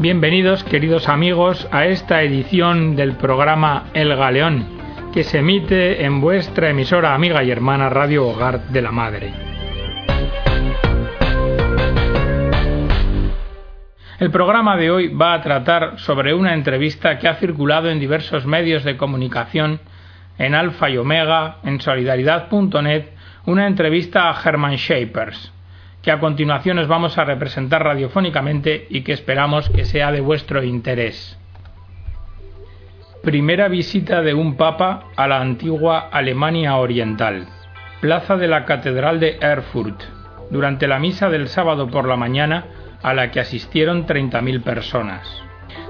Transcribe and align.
Bienvenidos, 0.00 0.62
queridos 0.62 1.08
amigos, 1.08 1.66
a 1.72 1.86
esta 1.86 2.22
edición 2.22 2.94
del 2.94 3.16
programa 3.16 3.86
El 3.94 4.14
Galeón, 4.14 4.64
que 5.12 5.24
se 5.24 5.38
emite 5.38 6.04
en 6.04 6.20
vuestra 6.20 6.70
emisora 6.70 7.16
amiga 7.16 7.42
y 7.42 7.50
hermana 7.50 7.88
Radio 7.88 8.28
Hogar 8.28 8.68
de 8.68 8.80
la 8.80 8.92
Madre. 8.92 9.32
El 14.20 14.30
programa 14.30 14.76
de 14.76 14.88
hoy 14.88 15.08
va 15.08 15.34
a 15.34 15.42
tratar 15.42 15.98
sobre 15.98 16.32
una 16.32 16.54
entrevista 16.54 17.18
que 17.18 17.26
ha 17.26 17.34
circulado 17.34 17.90
en 17.90 17.98
diversos 17.98 18.46
medios 18.46 18.84
de 18.84 18.96
comunicación, 18.96 19.80
en 20.38 20.54
Alfa 20.54 20.90
y 20.90 20.96
Omega, 20.96 21.56
en 21.64 21.80
solidaridad.net, 21.80 23.06
una 23.46 23.66
entrevista 23.66 24.30
a 24.30 24.40
Herman 24.40 24.76
Shapers, 24.76 25.52
que 26.08 26.12
a 26.12 26.20
continuación 26.20 26.78
os 26.78 26.88
vamos 26.88 27.18
a 27.18 27.24
representar 27.26 27.84
radiofónicamente 27.84 28.86
y 28.88 29.02
que 29.02 29.12
esperamos 29.12 29.68
que 29.68 29.84
sea 29.84 30.10
de 30.10 30.22
vuestro 30.22 30.64
interés. 30.64 31.38
Primera 33.22 33.68
visita 33.68 34.22
de 34.22 34.32
un 34.32 34.56
papa 34.56 35.04
a 35.16 35.28
la 35.28 35.38
antigua 35.38 36.08
Alemania 36.10 36.76
Oriental. 36.76 37.46
Plaza 38.00 38.38
de 38.38 38.48
la 38.48 38.64
Catedral 38.64 39.20
de 39.20 39.36
Erfurt. 39.42 40.02
Durante 40.50 40.88
la 40.88 40.98
misa 40.98 41.28
del 41.28 41.46
sábado 41.46 41.90
por 41.90 42.08
la 42.08 42.16
mañana, 42.16 42.64
a 43.02 43.12
la 43.12 43.30
que 43.30 43.40
asistieron 43.40 44.06
30.000 44.06 44.62
personas. 44.62 45.28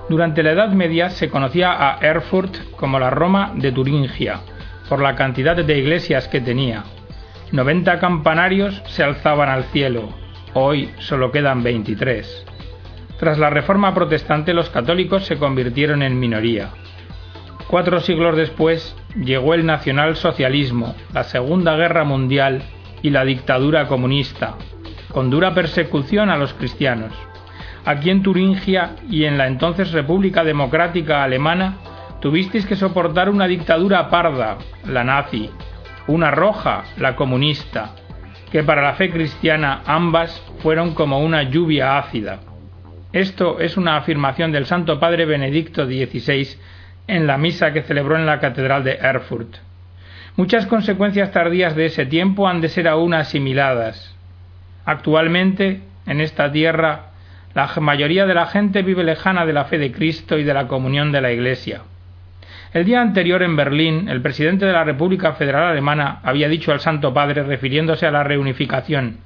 Durante 0.09 0.43
la 0.43 0.51
Edad 0.51 0.73
Media 0.73 1.11
se 1.11 1.31
conocía 1.31 1.77
a 1.79 2.01
Erfurt 2.01 2.57
como 2.73 2.98
la 2.98 3.11
Roma 3.11 3.53
de 3.55 3.71
Turingia, 3.71 4.41
por 4.89 5.01
la 5.01 5.15
cantidad 5.15 5.55
de 5.55 5.79
iglesias 5.79 6.27
que 6.27 6.41
tenía. 6.41 6.83
90 7.51 7.98
campanarios 7.98 8.83
se 8.88 9.02
alzaban 9.02 9.48
al 9.48 9.65
cielo, 9.65 10.11
hoy 10.52 10.91
solo 10.98 11.33
quedan 11.33 11.62
23. 11.62 12.45
Tras 13.19 13.39
la 13.39 13.48
Reforma 13.48 13.95
Protestante 13.95 14.52
los 14.52 14.69
católicos 14.69 15.25
se 15.25 15.39
convirtieron 15.39 16.03
en 16.03 16.20
minoría. 16.20 16.69
Cuatro 17.69 18.00
siglos 18.00 18.36
después 18.36 18.95
llegó 19.17 19.55
el 19.55 19.64
nacionalsocialismo, 19.64 20.95
la 21.14 21.25
Segunda 21.25 21.75
Guerra 21.77 22.05
Mundial 22.05 22.62
y 23.00 23.11
la 23.11 23.25
dictadura 23.25 23.89
comunista, 23.89 24.56
con 25.11 25.30
dura 25.30 25.55
persecución 25.55 26.28
a 26.28 26.36
los 26.36 26.53
cristianos. 26.53 27.14
Aquí 27.86 28.11
en 28.11 28.23
Turingia 28.23 28.97
y 29.08 29.25
en 29.25 29.39
la 29.39 29.47
entonces 29.47 29.92
República 29.92 30.45
Democrática 30.45 31.25
Alemana 31.25 31.78
tuvisteis 32.20 32.67
que 32.67 32.77
soportar 32.77 33.30
una 33.30 33.47
dictadura 33.47 34.11
parda, 34.11 34.58
la 34.84 35.03
nazi, 35.03 35.51
una 36.09 36.31
roja, 36.31 36.84
la 36.97 37.14
comunista, 37.14 37.92
que 38.51 38.62
para 38.62 38.83
la 38.83 38.95
fe 38.95 39.11
cristiana 39.11 39.83
ambas 39.84 40.42
fueron 40.61 40.95
como 40.95 41.20
una 41.20 41.45
lluvia 41.45 41.98
ácida. 41.98 42.41
Esto 43.12 43.61
es 43.61 43.77
una 43.77 43.97
afirmación 43.97 44.51
del 44.51 44.67
Santo 44.67 44.98
Padre 44.98 45.27
Benedicto 45.27 45.86
XVI 45.86 46.48
en 47.06 47.27
la 47.27 47.39
misa 47.39 47.73
que 47.73 47.83
celebró 47.83 48.17
en 48.17 48.27
la 48.27 48.41
Catedral 48.41 48.84
de 48.84 48.95
Erfurt. 48.95 49.56
Muchas 50.36 50.67
consecuencias 50.67 51.31
tardías 51.31 51.77
de 51.77 51.86
ese 51.86 52.06
tiempo 52.06 52.48
han 52.48 52.61
de 52.61 52.69
ser 52.69 52.89
aún 52.89 53.12
asimiladas. 53.12 54.14
Actualmente, 54.86 55.83
en 56.06 56.20
esta 56.23 56.51
tierra, 56.51 57.11
la 57.55 57.70
mayoría 57.81 58.25
de 58.25 58.34
la 58.34 58.47
gente 58.47 58.83
vive 58.83 59.05
lejana 59.05 59.45
de 59.45 59.53
la 59.53 59.67
fe 59.67 59.77
de 59.77 59.92
Cristo 59.92 60.39
y 60.39 60.45
de 60.45 60.55
la 60.55 60.69
comunión 60.69 61.12
de 61.12 61.20
la 61.20 61.33
Iglesia. 61.33 61.83
El 62.79 62.84
día 62.84 63.01
anterior 63.01 63.43
en 63.43 63.57
Berlín, 63.57 64.09
el 64.09 64.23
presidente 64.23 64.65
de 64.65 64.73
la 64.73 64.84
República 64.84 65.33
Federal 65.33 65.65
Alemana 65.65 66.21
había 66.23 66.48
dicho 66.48 66.71
al 66.71 66.79
Santo 66.79 67.12
Padre, 67.12 67.43
refiriéndose 67.43 68.07
a 68.07 68.12
la 68.12 68.23
reunificación, 68.23 69.17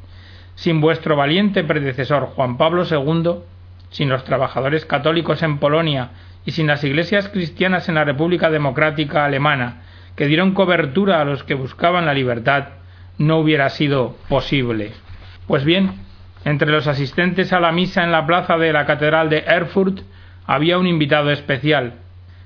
sin 0.54 0.80
vuestro 0.80 1.16
valiente 1.16 1.62
predecesor 1.62 2.28
Juan 2.28 2.56
Pablo 2.56 2.84
II, 2.90 3.42
sin 3.90 4.08
los 4.08 4.24
trabajadores 4.24 4.86
católicos 4.86 5.42
en 5.42 5.58
Polonia 5.58 6.12
y 6.46 6.52
sin 6.52 6.66
las 6.66 6.82
iglesias 6.82 7.28
cristianas 7.28 7.90
en 7.90 7.96
la 7.96 8.04
República 8.04 8.48
Democrática 8.48 9.26
Alemana, 9.26 9.82
que 10.16 10.28
dieron 10.28 10.54
cobertura 10.54 11.20
a 11.20 11.26
los 11.26 11.44
que 11.44 11.52
buscaban 11.52 12.06
la 12.06 12.14
libertad, 12.14 12.68
no 13.18 13.36
hubiera 13.36 13.68
sido 13.68 14.16
posible. 14.30 14.92
Pues 15.46 15.66
bien, 15.66 15.96
entre 16.46 16.70
los 16.70 16.86
asistentes 16.86 17.52
a 17.52 17.60
la 17.60 17.70
misa 17.70 18.02
en 18.02 18.12
la 18.12 18.24
plaza 18.24 18.56
de 18.56 18.72
la 18.72 18.86
Catedral 18.86 19.28
de 19.28 19.44
Erfurt 19.46 20.00
había 20.46 20.78
un 20.78 20.86
invitado 20.86 21.30
especial. 21.30 21.98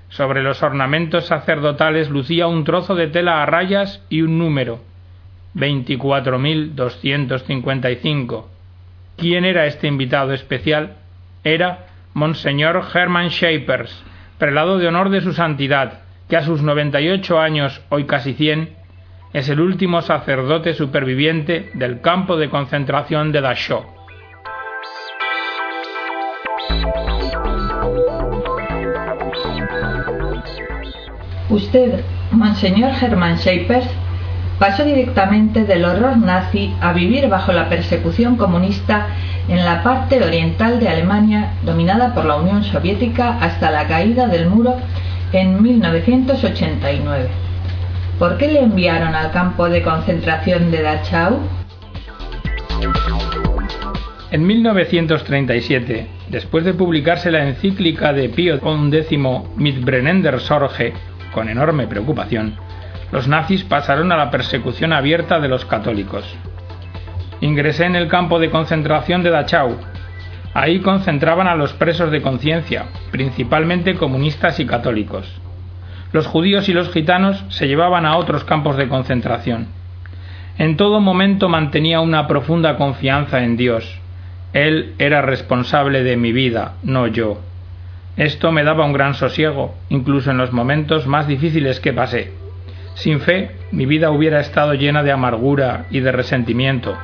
Sobre 0.08 0.42
los 0.42 0.62
ornamentos 0.62 1.26
sacerdotales 1.26 2.08
lucía 2.10 2.46
un 2.46 2.64
trozo 2.64 2.94
de 2.94 3.08
tela 3.08 3.42
a 3.42 3.46
rayas 3.46 4.02
y 4.08 4.22
un 4.22 4.38
número 4.38 4.78
24.255. 5.54 8.44
¿Quién 9.16 9.44
era 9.44 9.66
este 9.66 9.88
invitado 9.88 10.32
especial? 10.32 10.94
Era 11.42 11.86
Monseñor 12.14 12.84
Hermann 12.94 13.26
Shapers, 13.28 14.04
prelado 14.38 14.78
de 14.78 14.86
honor 14.88 15.10
de 15.10 15.22
su 15.22 15.32
santidad, 15.32 16.02
que 16.28 16.36
a 16.36 16.42
sus 16.42 16.62
98 16.62 17.40
años, 17.40 17.82
hoy 17.88 18.04
casi 18.04 18.34
100, 18.34 18.76
es 19.32 19.48
el 19.48 19.58
último 19.60 20.02
sacerdote 20.02 20.74
superviviente 20.74 21.70
del 21.74 22.00
campo 22.00 22.36
de 22.36 22.48
concentración 22.48 23.32
de 23.32 23.40
Dachau. 23.40 23.95
Usted, 31.56 32.04
Monseñor 32.32 32.90
Hermann 33.00 33.38
Scheipers, 33.38 33.86
pasó 34.58 34.84
directamente 34.84 35.64
del 35.64 35.86
horror 35.86 36.18
nazi 36.18 36.74
a 36.82 36.92
vivir 36.92 37.28
bajo 37.28 37.50
la 37.50 37.70
persecución 37.70 38.36
comunista 38.36 39.06
en 39.48 39.64
la 39.64 39.82
parte 39.82 40.22
oriental 40.22 40.78
de 40.80 40.90
Alemania 40.90 41.54
dominada 41.64 42.12
por 42.12 42.26
la 42.26 42.36
Unión 42.36 42.62
Soviética 42.62 43.38
hasta 43.40 43.70
la 43.70 43.88
caída 43.88 44.26
del 44.26 44.50
muro 44.50 44.76
en 45.32 45.62
1989. 45.62 47.26
¿Por 48.18 48.36
qué 48.36 48.48
le 48.48 48.60
enviaron 48.60 49.14
al 49.14 49.30
campo 49.30 49.70
de 49.70 49.80
concentración 49.80 50.70
de 50.70 50.82
Dachau? 50.82 51.38
En 54.30 54.46
1937, 54.46 56.06
después 56.28 56.66
de 56.66 56.74
publicarse 56.74 57.30
la 57.30 57.48
encíclica 57.48 58.12
de 58.12 58.28
Pío 58.28 58.58
XI 58.58 59.16
Mit 59.56 59.82
brennender 59.82 60.38
Sorge, 60.38 60.92
con 61.36 61.48
enorme 61.48 61.86
preocupación, 61.86 62.56
los 63.12 63.28
nazis 63.28 63.62
pasaron 63.62 64.10
a 64.10 64.16
la 64.16 64.32
persecución 64.32 64.92
abierta 64.92 65.38
de 65.38 65.48
los 65.48 65.66
católicos. 65.66 66.24
Ingresé 67.40 67.84
en 67.84 67.94
el 67.94 68.08
campo 68.08 68.38
de 68.38 68.48
concentración 68.48 69.22
de 69.22 69.28
Dachau. 69.28 69.76
Ahí 70.54 70.80
concentraban 70.80 71.46
a 71.46 71.54
los 71.54 71.74
presos 71.74 72.10
de 72.10 72.22
conciencia, 72.22 72.86
principalmente 73.12 73.96
comunistas 73.96 74.58
y 74.60 74.66
católicos 74.66 75.40
los 76.16 76.26
judíos 76.26 76.68
y 76.70 76.72
los 76.72 76.90
gitanos 76.90 77.44
se 77.48 77.66
llevaban 77.66 78.06
a 78.06 78.16
otros 78.16 78.44
campos 78.44 78.76
de 78.78 78.88
concentración. 78.88 79.66
En 80.56 80.78
todo 80.78 81.00
momento 81.00 81.50
mantenía 81.50 82.00
una 82.00 82.26
profunda 82.26 82.78
confianza 82.78 83.44
en 83.44 83.58
Dios. 83.58 84.00
Él 84.54 84.94
era 84.98 85.20
responsable 85.20 86.02
de 86.02 86.16
mi 86.16 86.32
vida, 86.32 86.76
no 86.82 87.06
yo. 87.06 87.40
Esto 88.16 88.50
me 88.50 88.64
daba 88.64 88.86
un 88.86 88.94
gran 88.94 89.12
sosiego, 89.12 89.74
incluso 89.90 90.30
en 90.30 90.38
los 90.38 90.50
momentos 90.50 91.06
más 91.06 91.26
difíciles 91.26 91.80
que 91.80 91.92
pasé. 91.92 92.32
Sin 92.94 93.20
fe, 93.20 93.50
mi 93.72 93.84
vida 93.84 94.10
hubiera 94.10 94.40
estado 94.40 94.72
llena 94.72 95.02
de 95.02 95.12
amargura 95.12 95.84
y 95.90 96.00
de 96.00 96.12
resentimiento. 96.12 96.96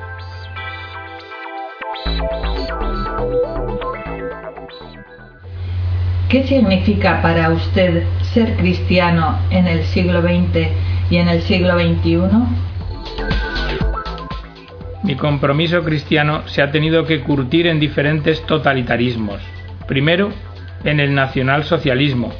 ¿Qué 6.30 6.44
significa 6.44 7.20
para 7.20 7.50
usted 7.50 8.04
ser 8.22 8.56
cristiano 8.56 9.38
en 9.50 9.66
el 9.66 9.84
siglo 9.84 10.22
XX 10.22 10.66
y 11.10 11.16
en 11.18 11.28
el 11.28 11.42
siglo 11.42 11.78
XXI? 11.78 12.20
Mi 15.02 15.14
compromiso 15.16 15.84
cristiano 15.84 16.48
se 16.48 16.62
ha 16.62 16.70
tenido 16.70 17.04
que 17.04 17.20
curtir 17.20 17.66
en 17.66 17.78
diferentes 17.78 18.40
totalitarismos. 18.46 19.42
Primero, 19.86 20.30
en 20.84 21.00
el 21.00 21.14
nacionalsocialismo. 21.14 22.32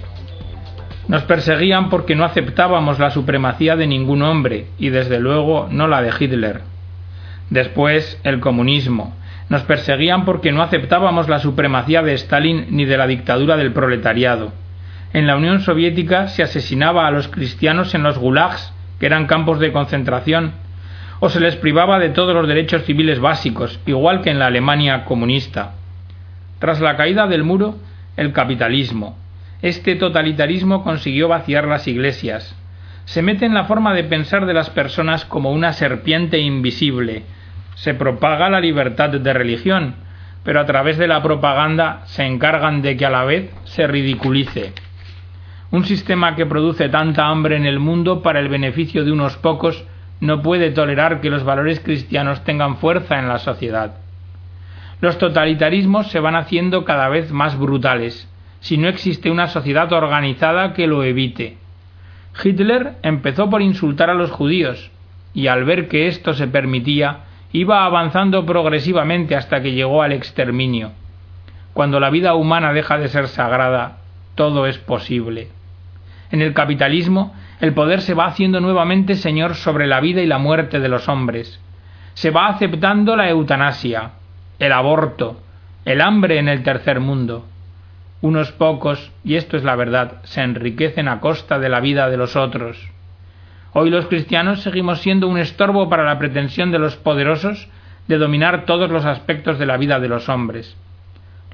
Nos 1.09 1.25
perseguían 1.25 1.91
porque 1.91 2.15
no 2.15 2.25
aceptábamos 2.25 2.99
la 2.99 3.11
supremacía 3.11 3.77
de 3.77 3.87
ningún 3.87 4.23
hombre 4.23 4.67
y 4.79 4.91
desde 4.91 5.19
luego 5.19 5.69
no 5.71 5.89
la 5.89 6.01
de 6.01 6.13
Hitler. 6.19 6.61
Después, 7.51 8.19
el 8.25 8.41
comunismo, 8.41 9.15
nos 9.49 9.63
perseguían 9.65 10.25
porque 10.25 10.53
no 10.53 10.63
aceptábamos 10.63 11.29
la 11.29 11.39
supremacía 11.39 12.03
de 12.03 12.15
Stalin 12.15 12.69
ni 12.71 12.85
de 12.85 12.97
la 12.97 13.07
dictadura 13.07 13.57
del 13.57 13.73
proletariado. 13.73 14.53
En 15.13 15.27
la 15.27 15.37
Unión 15.37 15.61
Soviética 15.61 16.29
se 16.29 16.43
asesinaba 16.43 17.07
a 17.07 17.11
los 17.11 17.29
cristianos 17.29 17.95
en 17.95 18.03
los 18.03 18.19
gulags, 18.19 18.73
que 18.99 19.07
eran 19.07 19.27
campos 19.27 19.59
de 19.59 19.73
concentración, 19.73 20.53
o 21.21 21.29
se 21.29 21.41
les 21.41 21.57
privaba 21.57 21.99
de 21.99 22.09
todos 22.09 22.35
los 22.35 22.49
derechos 22.49 22.85
civiles 22.85 23.21
básicos, 23.21 23.79
igual 23.85 24.23
que 24.23 24.31
en 24.31 24.39
la 24.39 24.47
Alemania 24.47 25.05
comunista. 25.05 25.75
Tras 26.59 26.81
la 26.81 26.97
caída 26.97 27.27
del 27.27 27.45
muro, 27.45 27.77
el 28.17 28.33
capitalismo. 28.33 29.17
Este 29.63 29.97
totalitarismo 29.97 30.83
consiguió 30.83 31.29
vaciar 31.29 31.67
las 31.67 31.87
iglesias. 31.87 32.57
Se 33.05 33.23
mete 33.23 33.47
en 33.47 33.55
la 33.55 33.65
forma 33.65 33.95
de 33.95 34.05
pensar 34.05 34.47
de 34.47 34.55
las 34.55 34.71
personas 34.71 35.25
como 35.25 35.53
una 35.53 35.73
serpiente 35.73 36.39
invisible, 36.39 37.25
se 37.75 37.95
propaga 37.95 38.51
la 38.51 38.61
libertad 38.61 39.11
de 39.11 39.33
religión, 39.33 39.95
pero 40.45 40.61
a 40.61 40.67
través 40.67 40.99
de 40.99 41.09
la 41.09 41.23
propaganda 41.23 42.03
se 42.07 42.25
encargan 42.25 42.83
de 42.83 42.97
que 42.97 43.07
a 43.07 43.11
la 43.11 43.25
vez 43.25 43.51
se 43.65 43.87
ridiculice. 43.87 44.73
Un 45.71 45.85
sistema 45.85 46.37
que 46.37 46.47
produce 46.47 46.89
tanta 46.89 47.29
hambre 47.29 47.57
en 47.57 47.65
el 47.65 47.79
mundo 47.79 48.23
para 48.23 48.41
el 48.41 48.49
beneficio 48.49 49.05
de 49.05 49.13
unos 49.13 49.37
pocos 49.37 49.85
no 50.21 50.43
puede 50.43 50.71
tolerar 50.71 51.21
que 51.21 51.31
los 51.31 51.45
valores 51.45 51.81
cristianos 51.81 52.45
tengan 52.45 52.77
fuerza 52.77 53.19
en 53.19 53.29
la 53.29 53.39
sociedad. 53.39 54.02
Los 55.03 55.19
totalitarismos 55.19 56.13
se 56.13 56.21
van 56.21 56.37
haciendo 56.37 56.85
cada 56.85 57.09
vez 57.09 57.33
más 57.33 57.59
brutales, 57.59 58.31
si 58.61 58.79
no 58.79 58.87
existe 58.87 59.33
una 59.33 59.49
sociedad 59.49 59.93
organizada 59.93 60.75
que 60.75 60.87
lo 60.87 61.03
evite. 61.03 61.57
Hitler 62.41 62.93
empezó 63.03 63.51
por 63.51 63.63
insultar 63.63 64.11
a 64.11 64.15
los 64.15 64.31
judíos, 64.31 64.93
y 65.35 65.49
al 65.49 65.65
ver 65.65 65.89
que 65.89 66.07
esto 66.07 66.35
se 66.35 66.47
permitía, 66.47 67.25
iba 67.53 67.85
avanzando 67.85 68.47
progresivamente 68.47 69.35
hasta 69.35 69.61
que 69.61 69.73
llegó 69.73 70.05
al 70.05 70.13
exterminio. 70.13 70.93
Cuando 71.73 71.99
la 71.99 72.11
vida 72.11 72.37
humana 72.37 72.73
deja 72.73 72.97
de 72.97 73.09
ser 73.09 73.27
sagrada, 73.27 73.99
todo 74.37 74.69
es 74.69 74.79
posible. 74.79 75.49
En 76.31 76.43
el 76.43 76.55
capitalismo, 76.55 77.35
el 77.61 77.75
poder 77.75 78.03
se 78.03 78.15
va 78.15 78.27
haciendo 78.27 78.61
nuevamente 78.61 79.17
señor 79.17 79.57
sobre 79.57 79.89
la 79.89 79.99
vida 79.99 80.23
y 80.23 80.27
la 80.27 80.39
muerte 80.39 80.79
de 80.79 80.89
los 80.89 81.09
hombres. 81.09 81.61
Se 82.15 82.31
va 82.31 82.47
aceptando 82.47 83.17
la 83.17 83.29
eutanasia, 83.29 84.13
el 84.59 84.73
aborto, 84.73 85.41
el 85.85 86.01
hambre 86.01 86.39
en 86.39 86.49
el 86.49 86.63
tercer 86.63 87.01
mundo. 87.01 87.47
Unos 88.21 88.53
pocos, 88.53 89.11
y 89.25 89.35
esto 89.35 89.57
es 89.57 89.65
la 89.65 89.75
verdad, 89.75 90.23
se 90.23 90.43
enriquecen 90.43 91.09
a 91.09 91.21
costa 91.21 91.59
de 91.59 91.69
la 91.69 91.81
vida 91.81 92.09
de 92.09 92.17
los 92.17 92.37
otros. 92.37 92.89
Hoy 93.73 93.91
los 93.91 94.07
cristianos 94.07 94.63
seguimos 94.63 95.01
siendo 95.01 95.27
un 95.29 95.39
estorbo 95.39 95.89
para 95.89 96.05
la 96.05 96.19
pretensión 96.19 96.71
de 96.71 96.79
los 96.79 96.97
poderosos 96.97 97.69
de 98.07 98.19
dominar 98.19 98.65
todos 98.67 98.91
los 98.91 99.05
aspectos 99.05 99.59
de 99.59 99.67
la 99.67 99.77
vida 99.77 99.99
de 99.99 100.09
los 100.09 100.29
hombres. 100.29 100.77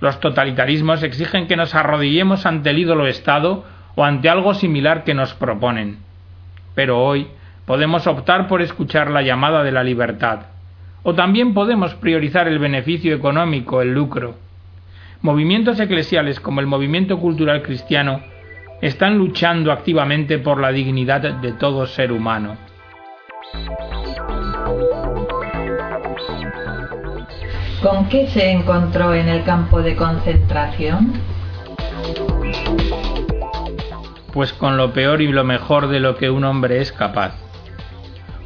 Los 0.00 0.20
totalitarismos 0.20 1.02
exigen 1.02 1.46
que 1.46 1.56
nos 1.56 1.74
arrodillemos 1.74 2.44
ante 2.46 2.70
el 2.70 2.78
ídolo 2.78 3.06
Estado 3.06 3.64
o 3.94 4.04
ante 4.04 4.28
algo 4.28 4.54
similar 4.54 5.04
que 5.04 5.14
nos 5.14 5.34
proponen. 5.34 5.98
Pero 6.74 7.02
hoy 7.02 7.28
podemos 7.66 8.06
optar 8.06 8.46
por 8.46 8.62
escuchar 8.62 9.10
la 9.10 9.22
llamada 9.22 9.62
de 9.62 9.72
la 9.72 9.82
libertad, 9.82 10.40
o 11.02 11.14
también 11.14 11.54
podemos 11.54 11.94
priorizar 11.94 12.48
el 12.48 12.58
beneficio 12.58 13.14
económico, 13.14 13.82
el 13.82 13.94
lucro. 13.94 14.34
Movimientos 15.22 15.80
eclesiales 15.80 16.40
como 16.40 16.60
el 16.60 16.66
movimiento 16.66 17.18
cultural 17.18 17.62
cristiano 17.62 18.20
están 18.80 19.18
luchando 19.18 19.72
activamente 19.72 20.38
por 20.38 20.60
la 20.60 20.70
dignidad 20.70 21.20
de 21.20 21.52
todo 21.52 21.86
ser 21.86 22.12
humano. 22.12 22.56
¿Con 27.82 28.08
qué 28.08 28.26
se 28.26 28.50
encontró 28.50 29.14
en 29.14 29.28
el 29.28 29.44
campo 29.44 29.82
de 29.82 29.94
concentración? 29.94 31.12
Pues 34.32 34.52
con 34.52 34.76
lo 34.76 34.92
peor 34.92 35.22
y 35.22 35.28
lo 35.28 35.44
mejor 35.44 35.88
de 35.88 36.00
lo 36.00 36.16
que 36.16 36.30
un 36.30 36.44
hombre 36.44 36.80
es 36.80 36.92
capaz. 36.92 37.34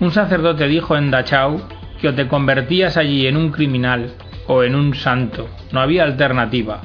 Un 0.00 0.10
sacerdote 0.10 0.66
dijo 0.68 0.96
en 0.96 1.10
Dachau 1.10 1.60
que 2.02 2.08
o 2.08 2.14
te 2.14 2.28
convertías 2.28 2.98
allí 2.98 3.26
en 3.26 3.38
un 3.38 3.50
criminal 3.50 4.12
o 4.46 4.62
en 4.62 4.74
un 4.74 4.94
santo, 4.94 5.48
no 5.72 5.80
había 5.80 6.04
alternativa 6.04 6.82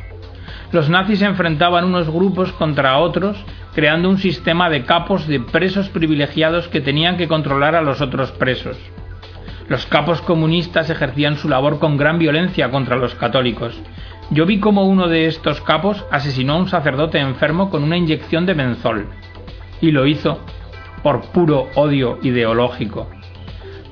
los 0.71 0.89
nazis 0.89 1.21
enfrentaban 1.21 1.85
unos 1.85 2.09
grupos 2.09 2.51
contra 2.51 2.97
otros, 2.97 3.37
creando 3.73 4.09
un 4.09 4.17
sistema 4.17 4.69
de 4.69 4.83
capos 4.83 5.25
de 5.25 5.39
presos 5.39 5.87
privilegiados 5.87 6.67
que 6.67 6.81
tenían 6.81 7.15
que 7.15 7.29
controlar 7.29 7.75
a 7.75 7.81
los 7.81 8.01
otros 8.01 8.31
presos. 8.33 8.77
Los 9.69 9.85
capos 9.85 10.21
comunistas 10.21 10.89
ejercían 10.89 11.37
su 11.37 11.47
labor 11.47 11.79
con 11.79 11.95
gran 11.95 12.19
violencia 12.19 12.69
contra 12.69 12.97
los 12.97 13.15
católicos. 13.15 13.79
Yo 14.29 14.45
vi 14.45 14.59
cómo 14.59 14.83
uno 14.83 15.07
de 15.07 15.27
estos 15.27 15.61
capos 15.61 16.05
asesinó 16.11 16.53
a 16.53 16.57
un 16.57 16.67
sacerdote 16.67 17.19
enfermo 17.19 17.69
con 17.69 17.83
una 17.83 17.95
inyección 17.95 18.45
de 18.45 18.53
benzol. 18.53 19.07
Y 19.79 19.91
lo 19.91 20.05
hizo 20.05 20.39
por 21.01 21.21
puro 21.31 21.67
odio 21.75 22.19
ideológico. 22.23 23.09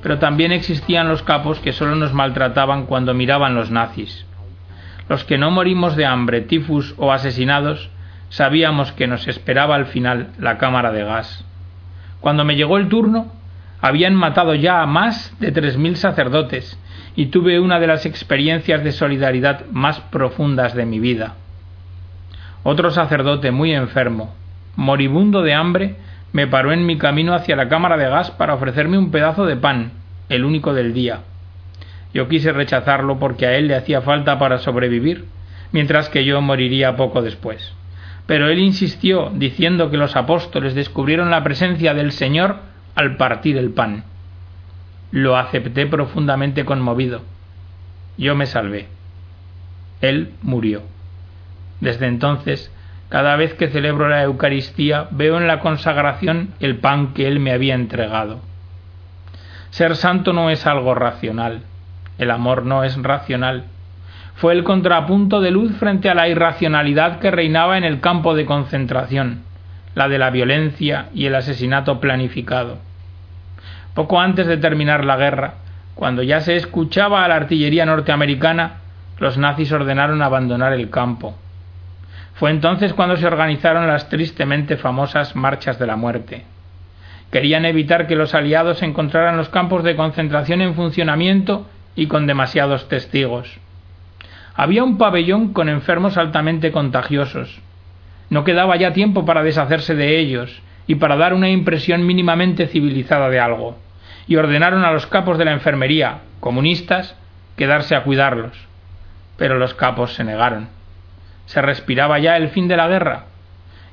Pero 0.06 0.20
también 0.20 0.52
existían 0.52 1.08
los 1.08 1.24
capos 1.24 1.58
que 1.58 1.72
solo 1.72 1.96
nos 1.96 2.12
maltrataban 2.12 2.86
cuando 2.86 3.12
miraban 3.12 3.56
los 3.56 3.72
nazis. 3.72 4.24
Los 5.08 5.24
que 5.24 5.36
no 5.36 5.50
morimos 5.50 5.96
de 5.96 6.06
hambre, 6.06 6.42
tifus 6.42 6.94
o 6.96 7.10
asesinados, 7.12 7.90
sabíamos 8.28 8.92
que 8.92 9.08
nos 9.08 9.26
esperaba 9.26 9.74
al 9.74 9.86
final 9.86 10.28
la 10.38 10.58
cámara 10.58 10.92
de 10.92 11.02
gas. 11.02 11.44
Cuando 12.20 12.44
me 12.44 12.54
llegó 12.54 12.78
el 12.78 12.86
turno, 12.86 13.32
habían 13.80 14.14
matado 14.14 14.54
ya 14.54 14.80
a 14.80 14.86
más 14.86 15.34
de 15.40 15.50
tres 15.50 15.76
mil 15.76 15.96
sacerdotes 15.96 16.78
y 17.16 17.26
tuve 17.26 17.58
una 17.58 17.80
de 17.80 17.88
las 17.88 18.06
experiencias 18.06 18.84
de 18.84 18.92
solidaridad 18.92 19.66
más 19.72 19.98
profundas 19.98 20.72
de 20.74 20.86
mi 20.86 21.00
vida. 21.00 21.34
Otro 22.62 22.92
sacerdote 22.92 23.50
muy 23.50 23.72
enfermo, 23.72 24.36
moribundo 24.76 25.42
de 25.42 25.54
hambre, 25.54 25.96
me 26.36 26.46
paró 26.46 26.70
en 26.70 26.84
mi 26.84 26.98
camino 26.98 27.32
hacia 27.32 27.56
la 27.56 27.70
cámara 27.70 27.96
de 27.96 28.10
gas 28.10 28.30
para 28.30 28.52
ofrecerme 28.52 28.98
un 28.98 29.10
pedazo 29.10 29.46
de 29.46 29.56
pan, 29.56 29.92
el 30.28 30.44
único 30.44 30.74
del 30.74 30.92
día. 30.92 31.20
Yo 32.12 32.28
quise 32.28 32.52
rechazarlo 32.52 33.18
porque 33.18 33.46
a 33.46 33.56
él 33.56 33.68
le 33.68 33.74
hacía 33.74 34.02
falta 34.02 34.38
para 34.38 34.58
sobrevivir, 34.58 35.24
mientras 35.72 36.10
que 36.10 36.26
yo 36.26 36.42
moriría 36.42 36.94
poco 36.94 37.22
después. 37.22 37.72
Pero 38.26 38.50
él 38.50 38.58
insistió, 38.58 39.32
diciendo 39.34 39.90
que 39.90 39.96
los 39.96 40.14
apóstoles 40.14 40.74
descubrieron 40.74 41.30
la 41.30 41.42
presencia 41.42 41.94
del 41.94 42.12
Señor 42.12 42.58
al 42.96 43.16
partir 43.16 43.56
el 43.56 43.70
pan. 43.70 44.04
Lo 45.12 45.38
acepté 45.38 45.86
profundamente 45.86 46.66
conmovido. 46.66 47.22
Yo 48.18 48.34
me 48.34 48.44
salvé. 48.44 48.88
Él 50.02 50.34
murió. 50.42 50.82
Desde 51.80 52.08
entonces, 52.08 52.70
cada 53.08 53.36
vez 53.36 53.54
que 53.54 53.68
celebro 53.68 54.08
la 54.08 54.22
Eucaristía, 54.22 55.06
veo 55.10 55.38
en 55.38 55.46
la 55.46 55.60
consagración 55.60 56.50
el 56.60 56.76
pan 56.76 57.14
que 57.14 57.28
Él 57.28 57.38
me 57.38 57.52
había 57.52 57.74
entregado. 57.74 58.40
Ser 59.70 59.96
santo 59.96 60.32
no 60.32 60.50
es 60.50 60.66
algo 60.66 60.94
racional, 60.94 61.62
el 62.18 62.30
amor 62.30 62.64
no 62.64 62.82
es 62.82 63.00
racional. 63.00 63.64
Fue 64.34 64.52
el 64.52 64.64
contrapunto 64.64 65.40
de 65.40 65.50
luz 65.50 65.72
frente 65.76 66.10
a 66.10 66.14
la 66.14 66.28
irracionalidad 66.28 67.20
que 67.20 67.30
reinaba 67.30 67.78
en 67.78 67.84
el 67.84 68.00
campo 68.00 68.34
de 68.34 68.44
concentración, 68.44 69.42
la 69.94 70.08
de 70.08 70.18
la 70.18 70.30
violencia 70.30 71.08
y 71.14 71.26
el 71.26 71.34
asesinato 71.34 72.00
planificado. 72.00 72.78
Poco 73.94 74.20
antes 74.20 74.46
de 74.46 74.58
terminar 74.58 75.04
la 75.04 75.16
guerra, 75.16 75.54
cuando 75.94 76.22
ya 76.22 76.40
se 76.40 76.56
escuchaba 76.56 77.24
a 77.24 77.28
la 77.28 77.36
artillería 77.36 77.86
norteamericana, 77.86 78.80
los 79.18 79.38
nazis 79.38 79.72
ordenaron 79.72 80.20
abandonar 80.20 80.74
el 80.74 80.90
campo. 80.90 81.34
Fue 82.36 82.50
entonces 82.50 82.92
cuando 82.92 83.16
se 83.16 83.26
organizaron 83.26 83.86
las 83.86 84.10
tristemente 84.10 84.76
famosas 84.76 85.34
marchas 85.36 85.78
de 85.78 85.86
la 85.86 85.96
muerte. 85.96 86.44
Querían 87.32 87.64
evitar 87.64 88.06
que 88.06 88.14
los 88.14 88.34
aliados 88.34 88.82
encontraran 88.82 89.38
los 89.38 89.48
campos 89.48 89.82
de 89.84 89.96
concentración 89.96 90.60
en 90.60 90.74
funcionamiento 90.74 91.66
y 91.94 92.08
con 92.08 92.26
demasiados 92.26 92.88
testigos. 92.88 93.58
Había 94.54 94.84
un 94.84 94.98
pabellón 94.98 95.54
con 95.54 95.70
enfermos 95.70 96.18
altamente 96.18 96.72
contagiosos. 96.72 97.58
No 98.28 98.44
quedaba 98.44 98.76
ya 98.76 98.92
tiempo 98.92 99.24
para 99.24 99.42
deshacerse 99.42 99.94
de 99.94 100.18
ellos 100.18 100.60
y 100.86 100.96
para 100.96 101.16
dar 101.16 101.32
una 101.32 101.48
impresión 101.48 102.06
mínimamente 102.06 102.66
civilizada 102.66 103.30
de 103.30 103.40
algo, 103.40 103.78
y 104.26 104.36
ordenaron 104.36 104.84
a 104.84 104.92
los 104.92 105.06
capos 105.06 105.38
de 105.38 105.46
la 105.46 105.52
enfermería, 105.52 106.18
comunistas, 106.40 107.16
quedarse 107.56 107.96
a 107.96 108.02
cuidarlos. 108.02 108.56
Pero 109.38 109.58
los 109.58 109.74
capos 109.74 110.14
se 110.14 110.24
negaron. 110.24 110.75
Se 111.46 111.62
respiraba 111.62 112.18
ya 112.18 112.36
el 112.36 112.50
fin 112.50 112.68
de 112.68 112.76
la 112.76 112.88
guerra. 112.88 113.24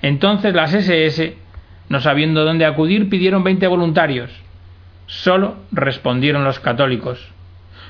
Entonces 0.01 0.53
las 0.53 0.73
SS, 0.73 1.37
no 1.89 2.01
sabiendo 2.01 2.43
dónde 2.43 2.65
acudir, 2.65 3.09
pidieron 3.09 3.43
veinte 3.43 3.67
voluntarios. 3.67 4.31
Solo 5.05 5.55
respondieron 5.71 6.43
los 6.43 6.59
católicos, 6.59 7.33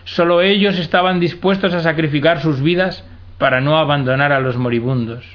Solo 0.06 0.42
ellos 0.42 0.78
estaban 0.80 1.20
dispuestos 1.20 1.74
a 1.74 1.80
sacrificar 1.80 2.42
sus 2.42 2.62
vidas 2.62 3.08
para 3.38 3.62
no 3.62 3.78
abandonar 3.78 4.34
a 4.34 4.42
los 4.42 4.58
moribundos. 4.58 5.26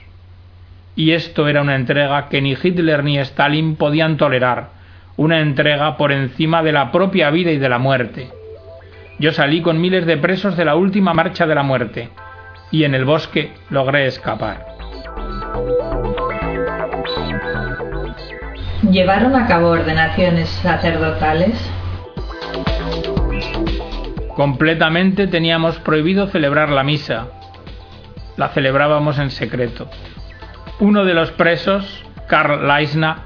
Y 0.95 1.13
esto 1.13 1.49
era 1.49 1.63
una 1.63 1.75
entrega 1.75 2.29
que 2.29 2.43
ni 2.43 2.53
Hitler 2.53 3.03
ni 3.03 3.19
Stalin 3.19 3.77
podían 3.77 4.19
tolerar, 4.19 4.69
una 5.17 5.41
entrega 5.41 5.97
por 5.97 6.13
encima 6.13 6.63
de 6.63 6.73
la 6.73 6.93
propia 6.93 7.31
vida 7.31 7.51
y 7.51 7.59
de 7.59 7.69
la 7.69 7.79
muerte. 7.79 8.29
Yo 9.19 9.33
salí 9.33 9.63
con 9.63 9.81
miles 9.81 10.05
de 10.07 10.19
presos 10.19 10.57
de 10.57 10.65
la 10.67 10.77
última 10.77 11.15
marcha 11.15 11.47
de 11.47 11.55
la 11.55 11.63
muerte, 11.63 12.11
y 12.71 12.85
en 12.85 12.95
el 12.95 13.05
bosque 13.05 13.53
logré 13.71 14.07
escapar. 14.07 14.67
¿Llevaron 18.91 19.35
a 19.35 19.47
cabo 19.47 19.69
ordenaciones 19.69 20.49
sacerdotales? 20.49 21.59
Completamente 24.35 25.27
teníamos 25.27 25.79
prohibido 25.81 26.29
celebrar 26.29 26.71
la 26.71 26.85
misa. 26.85 27.27
La 28.37 28.51
celebrábamos 28.51 29.19
en 29.19 29.31
secreto. 29.31 29.91
Uno 30.79 31.05
de 31.05 31.15
los 31.15 31.33
presos, 31.33 32.05
Karl 32.29 32.69
Leisner, 32.69 33.17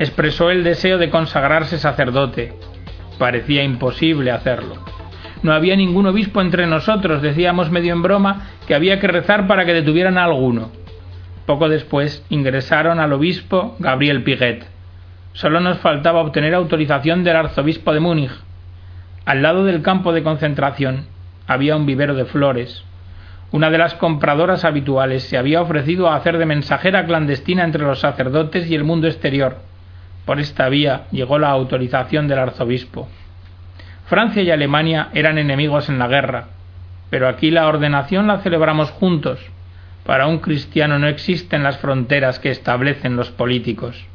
expresó 0.00 0.50
el 0.50 0.64
deseo 0.64 0.98
de 0.98 1.10
consagrarse 1.10 1.78
sacerdote. 1.78 2.54
Parecía 3.18 3.62
imposible 3.62 4.32
hacerlo. 4.32 4.97
No 5.42 5.52
había 5.52 5.76
ningún 5.76 6.06
obispo 6.06 6.40
entre 6.40 6.66
nosotros, 6.66 7.22
decíamos 7.22 7.70
medio 7.70 7.92
en 7.92 8.02
broma 8.02 8.48
que 8.66 8.74
había 8.74 8.98
que 8.98 9.06
rezar 9.06 9.46
para 9.46 9.64
que 9.64 9.74
detuvieran 9.74 10.18
a 10.18 10.24
alguno. 10.24 10.70
Poco 11.46 11.68
después 11.68 12.24
ingresaron 12.28 12.98
al 13.00 13.12
obispo 13.12 13.76
Gabriel 13.78 14.22
Piguet. 14.22 14.66
Solo 15.32 15.60
nos 15.60 15.78
faltaba 15.78 16.20
obtener 16.20 16.54
autorización 16.54 17.22
del 17.22 17.36
arzobispo 17.36 17.94
de 17.94 18.00
Múnich. 18.00 18.32
Al 19.24 19.42
lado 19.42 19.64
del 19.64 19.82
campo 19.82 20.12
de 20.12 20.22
concentración 20.22 21.06
había 21.46 21.76
un 21.76 21.86
vivero 21.86 22.14
de 22.14 22.24
flores. 22.24 22.84
Una 23.50 23.70
de 23.70 23.78
las 23.78 23.94
compradoras 23.94 24.64
habituales 24.64 25.22
se 25.22 25.38
había 25.38 25.62
ofrecido 25.62 26.08
a 26.08 26.16
hacer 26.16 26.36
de 26.36 26.44
mensajera 26.44 27.06
clandestina 27.06 27.64
entre 27.64 27.84
los 27.84 28.00
sacerdotes 28.00 28.68
y 28.70 28.74
el 28.74 28.84
mundo 28.84 29.06
exterior. 29.06 29.56
Por 30.26 30.40
esta 30.40 30.68
vía 30.68 31.06
llegó 31.12 31.38
la 31.38 31.48
autorización 31.48 32.28
del 32.28 32.40
arzobispo. 32.40 33.08
Francia 34.08 34.42
y 34.42 34.50
Alemania 34.50 35.10
eran 35.12 35.36
enemigos 35.36 35.90
en 35.90 35.98
la 35.98 36.08
guerra, 36.08 36.46
pero 37.10 37.28
aquí 37.28 37.50
la 37.50 37.68
ordenación 37.68 38.26
la 38.26 38.38
celebramos 38.38 38.90
juntos, 38.90 39.38
para 40.06 40.26
un 40.26 40.38
cristiano 40.38 40.98
no 40.98 41.08
existen 41.08 41.62
las 41.62 41.76
fronteras 41.76 42.38
que 42.38 42.50
establecen 42.50 43.16
los 43.16 43.30
políticos. 43.30 44.06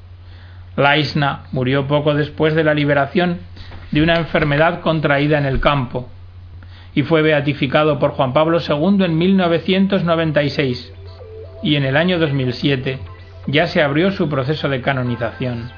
Laisna 0.75 1.43
murió 1.51 1.85
poco 1.85 2.15
después 2.15 2.55
de 2.55 2.63
la 2.63 2.73
liberación 2.73 3.37
de 3.91 4.01
una 4.01 4.15
enfermedad 4.15 4.81
contraída 4.81 5.37
en 5.37 5.45
el 5.45 5.59
campo 5.59 6.09
y 6.95 7.03
fue 7.03 7.21
beatificado 7.21 7.99
por 7.99 8.13
Juan 8.13 8.33
Pablo 8.33 8.57
II 8.67 9.05
en 9.05 9.15
1996 9.15 10.91
y 11.61 11.75
en 11.75 11.85
el 11.85 11.97
año 11.97 12.17
2007 12.17 12.97
ya 13.45 13.67
se 13.67 13.83
abrió 13.83 14.09
su 14.09 14.27
proceso 14.27 14.69
de 14.69 14.81
canonización. 14.81 15.69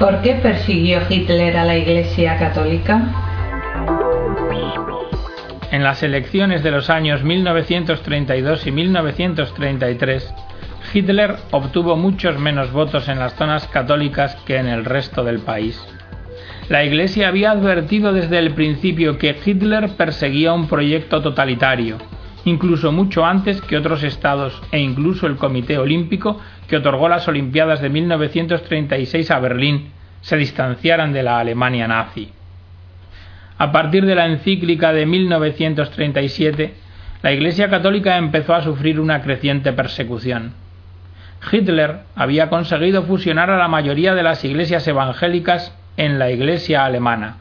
¿Por 0.00 0.22
qué 0.22 0.36
persiguió 0.36 1.02
Hitler 1.10 1.58
a 1.58 1.64
la 1.66 1.76
Iglesia 1.76 2.38
Católica? 2.38 3.02
En 5.70 5.84
las 5.84 6.02
elecciones 6.02 6.62
de 6.62 6.70
los 6.70 6.88
años 6.88 7.22
1932 7.22 8.66
y 8.66 8.72
1933, 8.72 10.34
Hitler 10.94 11.36
obtuvo 11.50 11.96
muchos 11.96 12.38
menos 12.38 12.72
votos 12.72 13.10
en 13.10 13.18
las 13.18 13.34
zonas 13.34 13.68
católicas 13.68 14.36
que 14.46 14.56
en 14.56 14.68
el 14.68 14.86
resto 14.86 15.22
del 15.22 15.40
país. 15.40 15.78
La 16.70 16.82
Iglesia 16.82 17.28
había 17.28 17.50
advertido 17.50 18.14
desde 18.14 18.38
el 18.38 18.54
principio 18.54 19.18
que 19.18 19.36
Hitler 19.44 19.90
perseguía 19.98 20.54
un 20.54 20.66
proyecto 20.66 21.20
totalitario, 21.20 21.98
incluso 22.44 22.92
mucho 22.92 23.24
antes 23.24 23.60
que 23.62 23.76
otros 23.76 24.02
estados 24.02 24.60
e 24.72 24.78
incluso 24.78 25.26
el 25.26 25.36
Comité 25.36 25.78
Olímpico 25.78 26.40
que 26.68 26.76
otorgó 26.76 27.08
las 27.08 27.28
Olimpiadas 27.28 27.80
de 27.80 27.88
1936 27.88 29.30
a 29.30 29.40
Berlín 29.40 29.90
se 30.20 30.36
distanciaran 30.36 31.12
de 31.12 31.22
la 31.22 31.38
Alemania 31.38 31.88
nazi. 31.88 32.30
A 33.58 33.72
partir 33.72 34.06
de 34.06 34.14
la 34.14 34.26
encíclica 34.26 34.92
de 34.92 35.06
1937, 35.06 36.74
la 37.22 37.32
Iglesia 37.32 37.68
Católica 37.68 38.16
empezó 38.16 38.54
a 38.54 38.62
sufrir 38.62 38.98
una 38.98 39.20
creciente 39.20 39.72
persecución. 39.72 40.54
Hitler 41.50 42.00
había 42.14 42.48
conseguido 42.48 43.02
fusionar 43.02 43.50
a 43.50 43.58
la 43.58 43.68
mayoría 43.68 44.14
de 44.14 44.22
las 44.22 44.44
iglesias 44.44 44.86
evangélicas 44.88 45.76
en 45.96 46.18
la 46.18 46.30
Iglesia 46.30 46.84
alemana, 46.84 47.36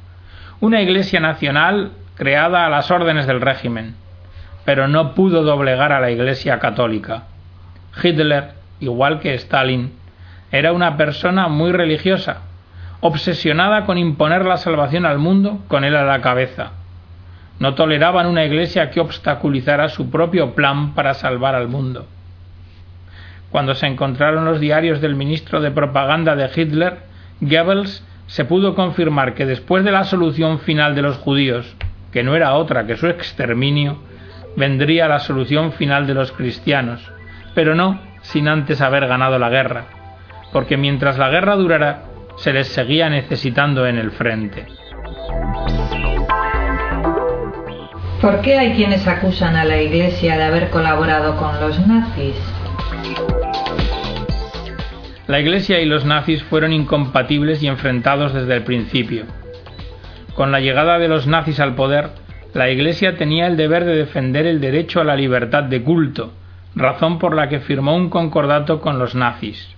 una 0.60 0.82
iglesia 0.82 1.22
nacional 1.22 1.92
creada 2.16 2.66
a 2.66 2.70
las 2.70 2.92
órdenes 2.92 3.28
del 3.28 3.40
régimen, 3.40 3.96
pero 4.66 4.88
no 4.88 5.14
pudo 5.14 5.44
doblegar 5.44 5.92
a 5.92 6.00
la 6.00 6.12
Iglesia 6.12 6.60
católica. 6.60 7.24
Hitler, 8.02 8.52
igual 8.80 9.20
que 9.20 9.34
Stalin, 9.36 9.94
era 10.52 10.74
una 10.74 10.98
persona 10.98 11.48
muy 11.48 11.72
religiosa, 11.72 12.42
obsesionada 13.02 13.86
con 13.86 13.98
imponer 13.98 14.46
la 14.46 14.58
salvación 14.58 15.06
al 15.06 15.20
mundo 15.20 15.60
con 15.68 15.84
él 15.84 15.96
a 15.96 16.04
la 16.04 16.22
cabeza. 16.22 16.72
No 17.60 17.76
toleraban 17.76 18.26
una 18.26 18.46
iglesia 18.46 18.90
que 18.90 19.02
obstaculizara 19.02 19.90
su 19.90 20.10
propio 20.10 20.56
plan 20.56 20.94
para 20.94 21.14
salvar 21.14 21.56
al 21.56 21.68
mundo. 21.68 22.08
Cuando 23.52 23.76
se 23.76 23.88
encontraron 23.88 24.46
los 24.46 24.60
diarios 24.60 25.02
del 25.02 25.16
ministro 25.16 25.60
de 25.60 25.72
propaganda 25.72 26.36
de 26.36 26.50
Hitler, 26.56 27.00
Goebbels, 27.42 28.04
se 28.28 28.46
pudo 28.46 28.76
confirmar 28.76 29.34
que 29.34 29.46
después 29.46 29.84
de 29.84 29.92
la 29.92 30.04
solución 30.04 30.60
final 30.60 30.96
de 30.96 31.02
los 31.02 31.18
judíos, 31.18 31.76
que 32.12 32.24
no 32.24 32.36
era 32.36 32.54
otra 32.54 32.86
que 32.86 32.96
su 32.96 33.08
exterminio, 33.08 33.98
vendría 34.60 35.08
la 35.08 35.20
solución 35.20 35.72
final 35.72 36.06
de 36.06 36.14
los 36.14 36.34
cristianos, 36.34 37.02
pero 37.56 37.74
no 37.74 38.00
sin 38.22 38.48
antes 38.50 38.82
haber 38.82 39.08
ganado 39.08 39.40
la 39.40 39.50
guerra, 39.50 39.86
porque 40.52 40.78
mientras 40.78 41.18
la 41.18 41.30
guerra 41.30 41.56
durara, 41.56 42.04
se 42.38 42.54
les 42.54 42.68
seguía 42.68 43.10
necesitando 43.10 43.88
en 43.88 43.98
el 43.98 44.12
frente. 44.12 44.68
¿Por 48.22 48.42
qué 48.42 48.60
hay 48.60 48.74
quienes 48.74 49.08
acusan 49.08 49.56
a 49.56 49.64
la 49.64 49.82
Iglesia 49.82 50.36
de 50.36 50.44
haber 50.44 50.70
colaborado 50.70 51.38
con 51.38 51.58
los 51.62 51.80
nazis? 51.88 52.36
La 55.28 55.40
Iglesia 55.40 55.80
y 55.80 55.86
los 55.86 56.04
nazis 56.04 56.44
fueron 56.44 56.74
incompatibles 56.74 57.64
y 57.64 57.68
enfrentados 57.68 58.34
desde 58.34 58.56
el 58.56 58.64
principio. 58.64 59.24
Con 60.36 60.52
la 60.52 60.60
llegada 60.60 61.00
de 61.00 61.08
los 61.08 61.28
nazis 61.28 61.62
al 61.62 61.76
poder, 61.76 62.10
la 62.54 62.70
Iglesia 62.70 63.16
tenía 63.16 63.46
el 63.46 63.58
deber 63.58 63.86
de 63.86 63.96
defender 63.96 64.48
el 64.48 64.60
derecho 64.60 65.00
a 65.00 65.04
la 65.04 65.16
libertad 65.16 65.64
de 65.64 65.84
culto, 65.84 66.34
razón 66.76 67.20
por 67.20 67.36
la 67.36 67.48
que 67.48 67.60
firmó 67.60 67.96
un 67.96 68.10
concordato 68.10 68.82
con 68.82 68.98
los 68.98 69.14
nazis. 69.14 69.76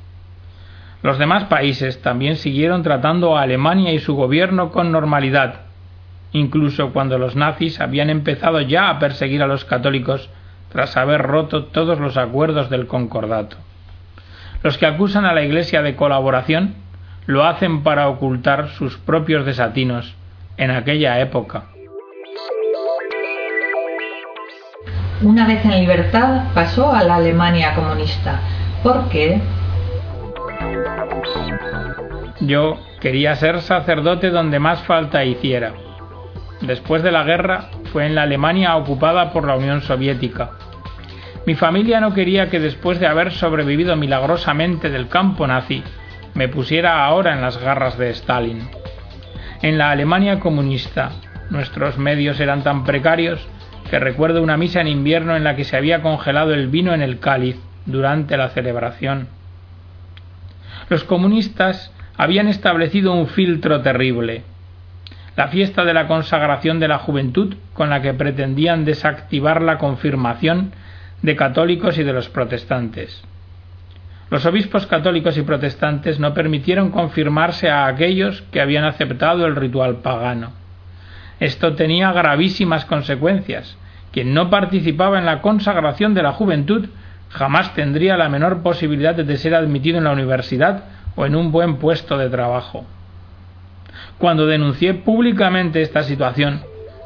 Los 1.04 1.18
demás 1.18 1.46
países 1.46 2.02
también 2.02 2.38
siguieron 2.38 2.82
tratando 2.84 3.38
a 3.38 3.42
Alemania 3.42 3.92
y 3.92 4.00
su 4.00 4.16
gobierno 4.16 4.72
con 4.72 4.92
normalidad, 4.92 5.62
incluso 6.32 6.94
cuando 6.94 7.18
los 7.18 7.36
nazis 7.36 7.82
habían 7.82 8.10
empezado 8.10 8.62
ya 8.62 8.90
a 8.90 9.00
perseguir 9.00 9.44
a 9.44 9.48
los 9.48 9.66
católicos 9.66 10.30
tras 10.72 10.96
haber 10.96 11.24
roto 11.24 11.66
todos 11.66 12.00
los 12.00 12.16
acuerdos 12.16 12.70
del 12.70 12.88
concordato. 12.88 13.58
Los 14.64 14.78
que 14.78 14.86
acusan 14.86 15.26
a 15.26 15.34
la 15.34 15.44
Iglesia 15.44 15.82
de 15.82 15.98
colaboración 15.98 16.76
lo 17.26 17.44
hacen 17.44 17.84
para 17.84 18.08
ocultar 18.08 18.70
sus 18.70 18.98
propios 18.98 19.46
desatinos 19.46 20.16
en 20.58 20.72
aquella 20.72 21.20
época. 21.20 21.71
Una 25.24 25.46
vez 25.46 25.64
en 25.64 25.80
libertad 25.80 26.46
pasó 26.56 26.92
a 26.92 27.04
la 27.04 27.18
Alemania 27.18 27.76
comunista. 27.76 28.40
¿Por 28.82 29.08
qué? 29.10 29.40
Yo 32.40 32.80
quería 33.00 33.36
ser 33.36 33.62
sacerdote 33.62 34.32
donde 34.32 34.58
más 34.58 34.82
falta 34.82 35.24
hiciera. 35.24 35.74
Después 36.62 37.04
de 37.04 37.12
la 37.12 37.24
guerra 37.24 37.70
fue 37.94 38.08
en 38.08 38.16
la 38.16 38.24
Alemania 38.24 38.76
ocupada 38.76 39.32
por 39.32 39.46
la 39.46 39.56
Unión 39.56 39.84
Soviética. 39.84 40.54
Mi 41.46 41.54
familia 41.54 42.00
no 42.00 42.16
quería 42.16 42.50
que 42.50 42.60
después 42.60 43.00
de 43.00 43.06
haber 43.06 43.32
sobrevivido 43.32 43.96
milagrosamente 43.96 44.90
del 44.90 45.08
campo 45.08 45.46
nazi, 45.46 45.84
me 46.34 46.48
pusiera 46.48 47.06
ahora 47.06 47.34
en 47.34 47.42
las 47.42 47.60
garras 47.60 47.96
de 47.96 48.10
Stalin. 48.10 48.68
En 49.62 49.78
la 49.78 49.92
Alemania 49.92 50.40
comunista, 50.40 51.12
nuestros 51.52 52.00
medios 52.00 52.40
eran 52.40 52.64
tan 52.64 52.84
precarios 52.84 53.48
que 53.90 54.00
recuerdo 54.00 54.42
una 54.42 54.58
misa 54.58 54.82
en 54.82 54.88
invierno 54.88 55.36
en 55.36 55.44
la 55.44 55.56
que 55.56 55.64
se 55.64 55.78
había 55.78 56.02
congelado 56.02 56.54
el 56.54 56.68
vino 56.68 56.94
en 56.94 57.02
el 57.02 57.20
cáliz 57.20 57.58
durante 57.86 58.38
la 58.38 58.50
celebración. 58.50 59.28
Los 60.90 61.04
comunistas 61.04 61.94
habían 62.18 62.48
establecido 62.48 63.14
un 63.14 63.28
filtro 63.28 63.82
terrible. 63.82 64.44
La 65.36 65.48
fiesta 65.48 65.86
de 65.86 65.94
la 65.94 66.08
consagración 66.08 66.80
de 66.80 66.88
la 66.88 67.00
juventud 67.00 67.56
con 67.74 67.90
la 67.90 68.02
que 68.02 68.14
pretendían 68.14 68.86
desactivar 68.86 69.62
la 69.62 69.78
confirmación 69.78 70.74
de 71.22 71.36
católicos 71.36 71.98
y 71.98 72.04
de 72.04 72.14
los 72.14 72.30
protestantes. 72.30 73.24
Los 74.30 74.46
obispos 74.46 74.88
católicos 74.88 75.38
y 75.38 75.42
protestantes 75.42 76.20
no 76.20 76.34
permitieron 76.34 76.92
confirmarse 76.92 77.70
a 77.70 77.88
aquellos 77.88 78.42
que 78.52 78.62
habían 78.62 78.86
aceptado 78.86 79.46
el 79.46 79.56
ritual 79.56 79.98
pagano. 79.98 80.61
Esto 81.42 81.74
tenía 81.74 82.12
gravísimas 82.12 82.86
consecuencias. 82.86 83.76
Quien 84.12 84.32
no 84.36 84.52
participaba 84.52 85.18
en 85.18 85.26
la 85.26 85.42
consagración 85.42 86.14
de 86.14 86.22
la 86.22 86.34
juventud 86.34 86.88
jamás 87.30 87.74
tendría 87.74 88.16
la 88.16 88.30
menor 88.30 88.62
posibilidad 88.62 89.16
de 89.16 89.38
ser 89.38 89.56
admitido 89.56 89.98
en 89.98 90.04
la 90.04 90.12
universidad 90.12 90.84
o 91.16 91.26
en 91.26 91.36
un 91.36 91.52
buen 91.52 91.78
puesto 91.78 92.20
de 92.20 92.30
trabajo. 92.30 92.86
Cuando 94.20 94.46
denuncié 94.46 94.94
públicamente 94.94 95.82
esta 95.82 96.04
situación, 96.04 96.62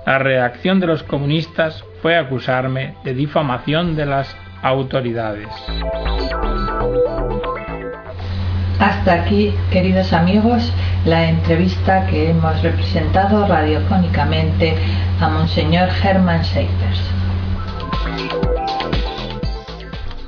la 0.06 0.20
reacción 0.20 0.82
de 0.82 0.88
los 0.88 1.04
comunistas 1.04 1.82
fue 2.02 2.18
acusarme 2.18 2.96
de 3.06 3.14
difamación 3.14 3.96
de 3.96 4.06
las 4.06 4.36
autoridades. 4.62 5.48
Hasta 8.80 9.14
aquí, 9.14 9.54
queridos 9.72 10.12
amigos, 10.12 10.74
la 11.06 11.30
entrevista 11.30 12.08
que 12.08 12.32
hemos 12.32 12.62
representado 12.62 13.48
radiofónicamente 13.48 14.76
a 15.22 15.30
Monseñor 15.30 15.88
Hermann 16.04 16.44
Schaefers. 16.44 17.02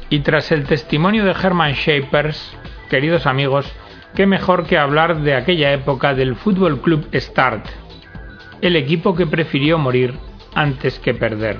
Y 0.09 0.19
tras 0.19 0.53
el 0.53 0.63
testimonio 0.63 1.25
de 1.25 1.31
Hermann 1.31 1.73
Schaefers, 1.73 2.55
queridos 2.89 3.25
amigos, 3.25 3.69
qué 4.15 4.25
mejor 4.25 4.65
que 4.65 4.77
hablar 4.77 5.21
de 5.21 5.35
aquella 5.35 5.73
época 5.73 6.13
del 6.13 6.37
Fútbol 6.37 6.79
Club 6.79 7.05
Start, 7.13 7.65
el 8.61 8.77
equipo 8.77 9.13
que 9.13 9.27
prefirió 9.27 9.77
morir 9.77 10.13
antes 10.55 10.99
que 10.99 11.13
perder. 11.13 11.57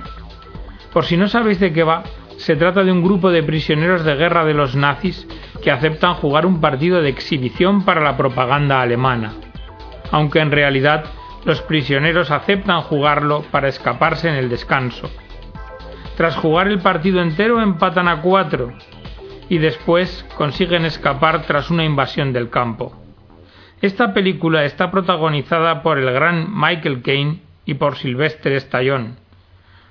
Por 0.94 1.03
si 1.03 1.17
no 1.17 1.27
sabéis 1.27 1.60
de 1.60 1.74
qué 1.74 1.84
va, 1.84 2.03
se 2.38 2.56
trata 2.56 2.84
de 2.84 2.91
un 2.91 3.03
grupo 3.03 3.29
de 3.29 3.44
prisioneros 3.44 4.06
de 4.06 4.15
guerra 4.15 4.46
de 4.46 4.53
los 4.53 4.75
nazis 4.75 5.27
que 5.62 5.72
aceptan 5.72 6.16
jugar 6.16 6.46
un 6.46 6.62
partido 6.62 7.02
de 7.02 7.10
exhibición 7.10 7.84
para 7.84 8.02
la 8.02 8.18
propaganda 8.18 8.82
alemana, 8.82 9.34
aunque 10.12 10.40
en 10.40 10.52
realidad 10.52 11.06
los 11.46 11.62
prisioneros 11.62 12.32
aceptan 12.32 12.82
jugarlo 12.82 13.44
para 13.52 13.68
escaparse 13.68 14.28
en 14.30 14.36
el 14.36 14.50
descanso. 14.50 15.10
Tras 16.16 16.36
jugar 16.36 16.68
el 16.68 16.80
partido 16.80 17.22
entero 17.22 17.62
empatan 17.62 18.08
a 18.08 18.22
cuatro 18.22 18.74
y 19.50 19.60
después 19.60 20.26
consiguen 20.36 20.86
escapar 20.86 21.44
tras 21.44 21.70
una 21.70 21.86
invasión 21.86 22.34
del 22.34 22.50
campo. 22.50 22.94
Esta 23.82 24.14
película 24.14 24.66
está 24.66 24.90
protagonizada 24.90 25.84
por 25.84 26.00
el 26.00 26.12
gran 26.12 26.48
Michael 26.52 27.04
Caine 27.04 27.42
y 27.66 27.76
por 27.76 27.96
Sylvester 27.96 28.54
Stallone. 28.54 29.14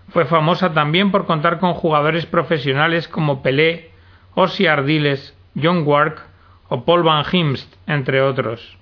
Fue 0.08 0.24
famosa 0.24 0.72
también 0.72 1.10
por 1.10 1.26
contar 1.26 1.60
con 1.60 1.74
jugadores 1.74 2.26
profesionales 2.26 3.06
como 3.06 3.42
Pelé, 3.42 3.90
Ossie 4.34 4.68
Ardiles, 4.68 5.35
John 5.60 5.82
Wark 5.86 6.22
o 6.68 6.84
Paul 6.84 7.02
Van 7.02 7.24
Himst, 7.30 7.74
entre 7.86 8.20
otros. 8.20 8.76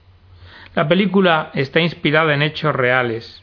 La 0.75 0.89
película 0.89 1.51
está 1.55 1.81
inspirada 1.81 2.35
en 2.35 2.43
hechos 2.43 2.75
reales. 2.75 3.43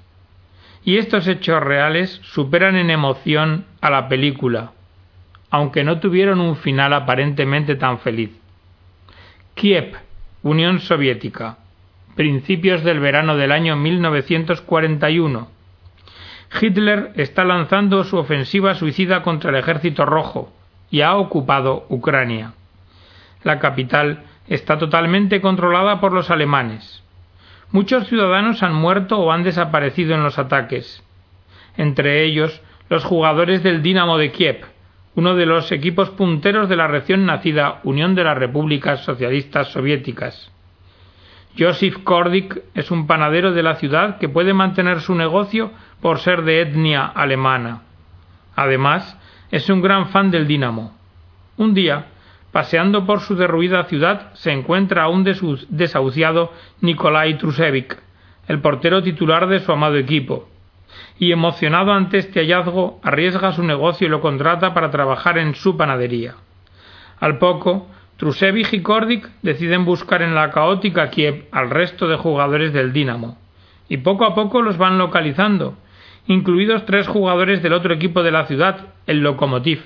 Y 0.83 0.97
estos 0.97 1.27
hechos 1.27 1.61
reales 1.61 2.19
superan 2.23 2.75
en 2.75 2.89
emoción 2.89 3.65
a 3.79 3.89
la 3.89 4.09
película, 4.09 4.71
aunque 5.49 5.83
no 5.83 5.99
tuvieron 5.99 6.41
un 6.41 6.55
final 6.55 6.91
aparentemente 6.93 7.75
tan 7.75 7.99
feliz. 7.99 8.31
Kiev, 9.53 9.95
Unión 10.43 10.79
Soviética, 10.79 11.57
principios 12.15 12.83
del 12.83 12.99
verano 12.99 13.37
del 13.37 13.51
año 13.51 13.75
1941. 13.75 15.47
Hitler 16.59 17.11
está 17.15 17.45
lanzando 17.45 18.03
su 18.03 18.17
ofensiva 18.17 18.73
suicida 18.73 19.21
contra 19.21 19.51
el 19.51 19.57
ejército 19.57 20.05
rojo 20.05 20.51
y 20.89 21.01
ha 21.01 21.15
ocupado 21.15 21.85
Ucrania. 21.89 22.53
La 23.43 23.59
capital 23.59 24.23
está 24.47 24.77
totalmente 24.77 25.41
controlada 25.41 25.99
por 25.99 26.13
los 26.13 26.29
alemanes. 26.29 27.03
Muchos 27.71 28.07
ciudadanos 28.07 28.63
han 28.63 28.73
muerto 28.73 29.17
o 29.19 29.31
han 29.31 29.43
desaparecido 29.43 30.13
en 30.13 30.23
los 30.23 30.37
ataques, 30.37 31.03
entre 31.77 32.23
ellos 32.23 32.61
los 32.89 33.05
jugadores 33.05 33.63
del 33.63 33.81
Dinamo 33.81 34.17
de 34.17 34.31
Kiev, 34.31 34.65
uno 35.15 35.35
de 35.35 35.45
los 35.45 35.71
equipos 35.71 36.09
punteros 36.09 36.67
de 36.67 36.75
la 36.75 36.87
recién 36.87 37.25
nacida 37.25 37.79
Unión 37.83 38.15
de 38.15 38.25
las 38.25 38.37
Repúblicas 38.37 39.03
Socialistas 39.05 39.69
Soviéticas. 39.69 40.51
Josif 41.57 41.97
Kordik 42.03 42.61
es 42.73 42.91
un 42.91 43.07
panadero 43.07 43.51
de 43.51 43.63
la 43.63 43.75
ciudad 43.75 44.17
que 44.19 44.29
puede 44.29 44.53
mantener 44.53 45.01
su 45.01 45.15
negocio 45.15 45.71
por 46.01 46.19
ser 46.19 46.43
de 46.43 46.61
etnia 46.61 47.05
alemana. 47.05 47.81
Además, 48.55 49.17
es 49.51 49.69
un 49.69 49.81
gran 49.81 50.07
fan 50.09 50.31
del 50.31 50.47
Dinamo. 50.47 50.93
Un 51.57 51.73
día, 51.73 52.05
paseando 52.51 53.05
por 53.05 53.21
su 53.21 53.35
derruida 53.35 53.83
ciudad, 53.85 54.33
se 54.33 54.51
encuentra 54.51 55.03
a 55.03 55.07
un 55.07 55.23
desahuciado 55.23 56.51
Nikolai 56.81 57.37
Trusevic, 57.37 57.97
el 58.47 58.59
portero 58.59 59.01
titular 59.01 59.47
de 59.47 59.59
su 59.59 59.71
amado 59.71 59.95
equipo, 59.95 60.49
y 61.17 61.31
emocionado 61.31 61.93
ante 61.93 62.17
este 62.17 62.41
hallazgo 62.41 62.99
arriesga 63.03 63.53
su 63.53 63.63
negocio 63.63 64.07
y 64.07 64.09
lo 64.09 64.19
contrata 64.19 64.73
para 64.73 64.91
trabajar 64.91 65.37
en 65.37 65.55
su 65.55 65.77
panadería. 65.77 66.35
Al 67.19 67.37
poco, 67.37 67.87
Trusevich 68.17 68.73
y 68.73 68.81
Kordik 68.81 69.29
deciden 69.41 69.85
buscar 69.85 70.21
en 70.21 70.35
la 70.35 70.51
caótica 70.51 71.09
Kiev 71.09 71.45
al 71.51 71.69
resto 71.69 72.07
de 72.07 72.17
jugadores 72.17 72.73
del 72.73 72.91
Dinamo, 72.91 73.37
y 73.87 73.97
poco 73.97 74.25
a 74.25 74.35
poco 74.35 74.61
los 74.61 74.77
van 74.77 74.97
localizando, 74.97 75.77
incluidos 76.27 76.85
tres 76.85 77.07
jugadores 77.07 77.63
del 77.63 77.73
otro 77.73 77.93
equipo 77.93 78.23
de 78.23 78.31
la 78.31 78.45
ciudad, 78.45 78.87
el 79.07 79.21
Lokomotiv, 79.21 79.83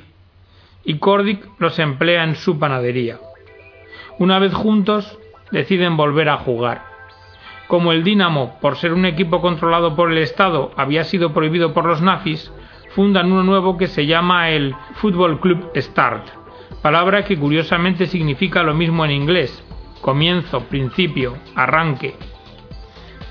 y 0.86 1.00
Kordik 1.00 1.44
los 1.58 1.80
emplea 1.80 2.24
en 2.24 2.36
su 2.36 2.60
panadería. 2.60 3.20
Una 4.20 4.40
vez 4.40 4.54
juntos, 4.54 5.18
deciden 5.52 5.98
volver 5.98 6.30
a 6.30 6.38
jugar. 6.38 6.84
Como 7.68 7.92
el 7.92 8.04
Dinamo, 8.04 8.60
por 8.62 8.78
ser 8.78 8.94
un 8.94 9.06
equipo 9.06 9.42
controlado 9.42 9.96
por 9.96 10.12
el 10.12 10.20
Estado, 10.20 10.72
había 10.78 11.04
sido 11.04 11.34
prohibido 11.34 11.74
por 11.74 11.86
los 11.86 12.02
nazis, 12.02 12.52
fundan 12.96 13.32
uno 13.32 13.44
nuevo 13.44 13.78
que 13.78 13.88
se 13.88 14.06
llama 14.06 14.52
el 14.52 14.76
Football 14.96 15.40
Club 15.40 15.72
Start, 15.76 16.28
palabra 16.82 17.26
que 17.26 17.38
curiosamente 17.38 18.06
significa 18.06 18.64
lo 18.64 18.76
mismo 18.76 19.04
en 19.04 19.12
inglés, 19.12 19.64
comienzo, 20.02 20.62
principio, 20.62 21.36
arranque. 21.56 22.16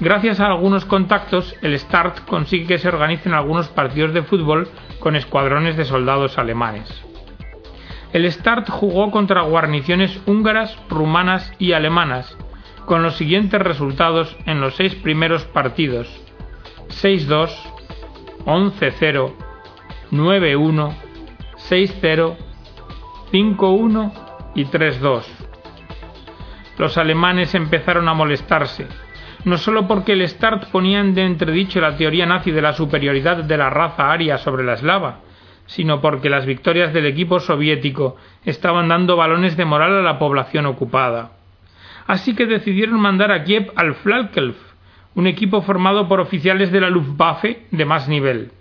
Gracias 0.00 0.40
a 0.40 0.46
algunos 0.46 0.84
contactos, 0.84 1.54
el 1.62 1.78
Start 1.78 2.26
consigue 2.26 2.66
que 2.66 2.78
se 2.78 2.88
organicen 2.88 3.32
algunos 3.32 3.68
partidos 3.68 4.12
de 4.12 4.24
fútbol 4.24 4.68
con 4.98 5.14
escuadrones 5.14 5.76
de 5.76 5.84
soldados 5.84 6.36
alemanes. 6.36 7.04
El 8.14 8.30
Start 8.30 8.70
jugó 8.70 9.10
contra 9.10 9.42
guarniciones 9.42 10.22
húngaras, 10.24 10.78
rumanas 10.88 11.52
y 11.58 11.72
alemanas, 11.72 12.38
con 12.86 13.02
los 13.02 13.16
siguientes 13.16 13.60
resultados 13.60 14.36
en 14.46 14.60
los 14.60 14.76
seis 14.76 14.94
primeros 14.94 15.46
partidos: 15.46 16.06
6-2, 17.02 17.50
11-0, 18.46 19.32
9-1, 20.12 20.94
6-0, 21.68 22.36
5-1 23.32 24.12
y 24.54 24.64
3-2. 24.66 25.24
Los 26.78 26.96
alemanes 26.96 27.52
empezaron 27.56 28.08
a 28.08 28.14
molestarse, 28.14 28.86
no 29.44 29.58
solo 29.58 29.88
porque 29.88 30.12
el 30.12 30.28
Start 30.28 30.70
ponía 30.70 31.00
en 31.00 31.18
entredicho 31.18 31.80
la 31.80 31.96
teoría 31.96 32.26
nazi 32.26 32.52
de 32.52 32.62
la 32.62 32.74
superioridad 32.74 33.38
de 33.42 33.56
la 33.56 33.70
raza 33.70 34.12
aria 34.12 34.38
sobre 34.38 34.62
la 34.62 34.74
eslava, 34.74 35.18
sino 35.66 36.00
porque 36.00 36.30
las 36.30 36.46
victorias 36.46 36.92
del 36.92 37.06
equipo 37.06 37.40
soviético 37.40 38.16
estaban 38.44 38.88
dando 38.88 39.16
balones 39.16 39.56
de 39.56 39.64
moral 39.64 39.96
a 39.96 40.02
la 40.02 40.18
población 40.18 40.66
ocupada 40.66 41.30
así 42.06 42.34
que 42.34 42.46
decidieron 42.46 43.00
mandar 43.00 43.32
a 43.32 43.44
Kiev 43.44 43.72
al 43.76 43.94
Flalkelf, 43.94 44.56
un 45.14 45.26
equipo 45.26 45.62
formado 45.62 46.08
por 46.08 46.20
oficiales 46.20 46.72
de 46.72 46.80
la 46.80 46.90
Luftwaffe 46.90 47.66
de 47.70 47.84
más 47.84 48.08
nivel. 48.08 48.52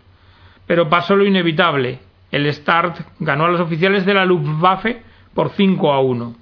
Pero 0.68 0.90
pasó 0.90 1.16
lo 1.16 1.26
inevitable. 1.26 2.00
El 2.32 2.52
Start 2.52 3.00
ganó 3.20 3.46
a 3.46 3.50
los 3.50 3.60
oficiales 3.60 4.06
de 4.06 4.14
la 4.14 4.26
Luftwaffe 4.26 5.02
por 5.34 5.50
5 5.50 5.94
a 5.94 6.00
1. 6.00 6.36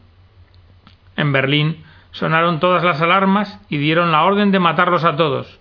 En 1.17 1.31
Berlín 1.31 1.83
sonaron 2.11 2.59
todas 2.59 2.83
las 2.83 3.01
alarmas 3.01 3.59
y 3.69 3.77
dieron 3.77 4.11
la 4.11 4.23
orden 4.23 4.51
de 4.51 4.59
matarlos 4.59 5.05
a 5.05 5.15
todos. 5.15 5.59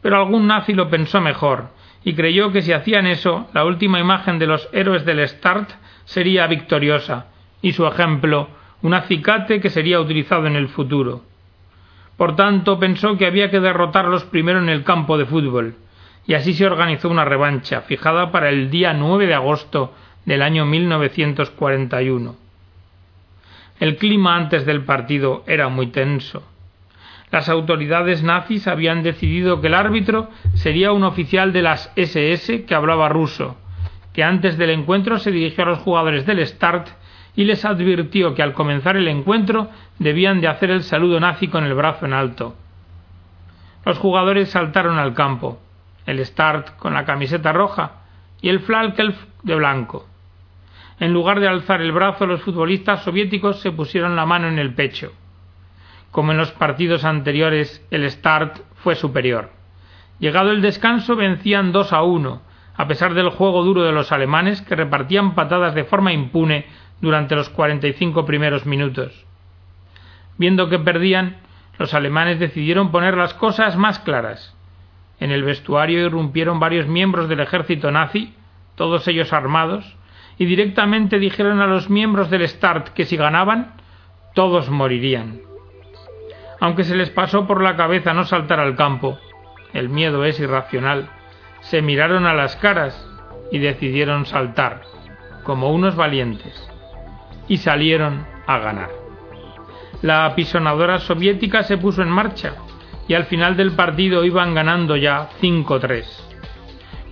Pero 0.00 0.16
algún 0.16 0.46
nazi 0.46 0.72
lo 0.74 0.88
pensó 0.88 1.20
mejor 1.20 1.68
y 2.04 2.14
creyó 2.14 2.52
que 2.52 2.62
si 2.62 2.72
hacían 2.72 3.06
eso, 3.06 3.48
la 3.54 3.64
última 3.64 4.00
imagen 4.00 4.38
de 4.38 4.46
los 4.46 4.68
héroes 4.72 5.04
del 5.04 5.26
Start 5.28 5.70
sería 6.04 6.46
victoriosa, 6.46 7.26
y 7.60 7.72
su 7.72 7.86
ejemplo 7.86 8.48
un 8.82 8.94
acicate 8.94 9.60
que 9.60 9.70
sería 9.70 10.00
utilizado 10.00 10.46
en 10.46 10.56
el 10.56 10.68
futuro. 10.68 11.22
Por 12.16 12.36
tanto, 12.36 12.78
pensó 12.78 13.16
que 13.16 13.26
había 13.26 13.50
que 13.50 13.60
derrotarlos 13.60 14.24
primero 14.24 14.58
en 14.58 14.68
el 14.68 14.84
campo 14.84 15.16
de 15.16 15.26
fútbol, 15.26 15.76
y 16.26 16.34
así 16.34 16.54
se 16.54 16.66
organizó 16.66 17.08
una 17.08 17.24
revancha, 17.24 17.82
fijada 17.82 18.30
para 18.30 18.48
el 18.48 18.70
día 18.70 18.92
9 18.92 19.26
de 19.26 19.34
agosto 19.34 19.94
del 20.24 20.42
año 20.42 20.64
1941. 20.66 22.36
El 23.80 23.96
clima 23.96 24.36
antes 24.36 24.66
del 24.66 24.84
partido 24.84 25.42
era 25.46 25.68
muy 25.68 25.88
tenso. 25.88 26.44
Las 27.32 27.48
autoridades 27.48 28.22
nazis 28.22 28.68
habían 28.68 29.02
decidido 29.02 29.62
que 29.62 29.68
el 29.68 29.74
árbitro 29.74 30.28
sería 30.52 30.92
un 30.92 31.02
oficial 31.02 31.50
de 31.54 31.62
las 31.62 31.90
SS 31.96 32.66
que 32.66 32.74
hablaba 32.74 33.08
ruso, 33.08 33.56
que 34.12 34.22
antes 34.22 34.58
del 34.58 34.68
encuentro 34.68 35.18
se 35.18 35.30
dirigió 35.30 35.64
a 35.64 35.68
los 35.68 35.78
jugadores 35.78 36.26
del 36.26 36.46
Start 36.46 36.88
y 37.34 37.44
les 37.44 37.64
advirtió 37.64 38.34
que 38.34 38.42
al 38.42 38.52
comenzar 38.52 38.98
el 38.98 39.08
encuentro 39.08 39.70
debían 39.98 40.42
de 40.42 40.48
hacer 40.48 40.70
el 40.70 40.82
saludo 40.82 41.18
nazi 41.20 41.48
con 41.48 41.64
el 41.64 41.72
brazo 41.72 42.04
en 42.04 42.12
alto. 42.12 42.54
Los 43.86 43.96
jugadores 43.96 44.50
saltaron 44.50 44.98
al 44.98 45.14
campo, 45.14 45.58
el 46.04 46.22
Start 46.26 46.76
con 46.76 46.92
la 46.92 47.06
camiseta 47.06 47.50
roja 47.50 48.02
y 48.42 48.50
el 48.50 48.60
Flalkelf 48.60 49.16
de 49.42 49.54
blanco. 49.54 50.06
En 51.00 51.14
lugar 51.14 51.40
de 51.40 51.48
alzar 51.48 51.80
el 51.80 51.92
brazo, 51.92 52.26
los 52.26 52.42
futbolistas 52.42 53.02
soviéticos 53.04 53.58
se 53.60 53.72
pusieron 53.72 54.16
la 54.16 54.26
mano 54.26 54.48
en 54.48 54.58
el 54.58 54.74
pecho. 54.74 55.12
Como 56.12 56.32
en 56.32 56.38
los 56.38 56.52
partidos 56.52 57.04
anteriores, 57.04 57.84
el 57.90 58.08
Start 58.08 58.58
fue 58.76 58.94
superior. 58.94 59.50
Llegado 60.18 60.50
el 60.50 60.60
descanso, 60.60 61.16
vencían 61.16 61.72
2 61.72 61.92
a 61.94 62.02
1, 62.02 62.42
a 62.76 62.86
pesar 62.86 63.14
del 63.14 63.30
juego 63.30 63.64
duro 63.64 63.82
de 63.82 63.92
los 63.92 64.12
alemanes 64.12 64.60
que 64.60 64.76
repartían 64.76 65.34
patadas 65.34 65.74
de 65.74 65.84
forma 65.84 66.12
impune 66.12 66.66
durante 67.00 67.34
los 67.34 67.48
45 67.48 68.26
primeros 68.26 68.66
minutos. 68.66 69.24
Viendo 70.36 70.68
que 70.68 70.78
perdían, 70.78 71.38
los 71.78 71.94
alemanes 71.94 72.38
decidieron 72.38 72.90
poner 72.90 73.16
las 73.16 73.32
cosas 73.32 73.76
más 73.78 73.98
claras. 73.98 74.54
En 75.18 75.30
el 75.30 75.44
vestuario 75.44 76.04
irrumpieron 76.04 76.60
varios 76.60 76.86
miembros 76.86 77.30
del 77.30 77.40
ejército 77.40 77.90
nazi, 77.90 78.34
todos 78.74 79.08
ellos 79.08 79.32
armados, 79.32 79.96
y 80.36 80.44
directamente 80.44 81.18
dijeron 81.18 81.62
a 81.62 81.66
los 81.66 81.88
miembros 81.88 82.28
del 82.28 82.46
Start 82.46 82.88
que 82.88 83.06
si 83.06 83.16
ganaban, 83.16 83.72
todos 84.34 84.68
morirían. 84.68 85.51
Aunque 86.62 86.84
se 86.84 86.94
les 86.94 87.10
pasó 87.10 87.44
por 87.44 87.60
la 87.60 87.74
cabeza 87.74 88.14
no 88.14 88.24
saltar 88.24 88.60
al 88.60 88.76
campo, 88.76 89.18
el 89.72 89.88
miedo 89.88 90.24
es 90.24 90.38
irracional, 90.38 91.08
se 91.60 91.82
miraron 91.82 92.24
a 92.24 92.34
las 92.34 92.54
caras 92.54 93.04
y 93.50 93.58
decidieron 93.58 94.26
saltar, 94.26 94.82
como 95.42 95.72
unos 95.72 95.96
valientes, 95.96 96.70
y 97.48 97.56
salieron 97.56 98.24
a 98.46 98.58
ganar. 98.58 98.90
La 100.02 100.24
apisonadora 100.24 101.00
soviética 101.00 101.64
se 101.64 101.78
puso 101.78 102.00
en 102.00 102.10
marcha 102.10 102.52
y 103.08 103.14
al 103.14 103.24
final 103.24 103.56
del 103.56 103.72
partido 103.72 104.24
iban 104.24 104.54
ganando 104.54 104.94
ya 104.94 105.30
5-3. 105.40 106.04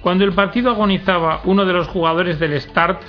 Cuando 0.01 0.23
el 0.23 0.33
partido 0.33 0.71
agonizaba, 0.71 1.41
uno 1.43 1.65
de 1.65 1.73
los 1.73 1.89
jugadores 1.89 2.39
del 2.39 2.61
Start, 2.61 3.03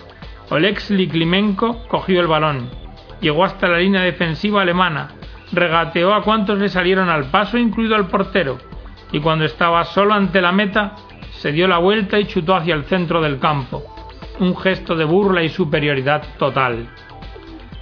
Oleksiy 0.49 1.08
Klimenko, 1.08 1.88
cogió 1.88 2.19
el 2.19 2.25
balón, 2.25 2.71
llegó 3.19 3.45
hasta 3.45 3.67
la 3.67 3.77
línea 3.77 4.01
defensiva 4.01 4.63
alemana, 4.63 5.10
regateó 5.52 6.14
a 6.14 6.24
cuantos 6.24 6.58
le 6.60 6.70
salieron 6.70 7.10
al 7.10 7.26
paso, 7.26 7.58
incluido 7.58 7.96
al 7.96 8.08
portero, 8.08 8.58
y 9.12 9.20
cuando 9.20 9.46
estaba 9.46 9.84
solo 9.84 10.14
ante 10.14 10.42
la 10.42 10.52
meta, 10.52 10.96
se 11.32 11.52
dio 11.52 11.68
la 11.68 11.80
vuelta 11.80 12.20
y 12.20 12.26
chutó 12.26 12.56
hacia 12.56 12.76
el 12.76 12.86
centro 12.86 13.22
del 13.22 13.40
campo, 13.40 13.84
un 14.40 14.56
gesto 14.58 14.96
de 14.96 15.06
burla 15.06 15.44
y 15.44 15.50
superioridad 15.50 16.24
total. 16.38 16.88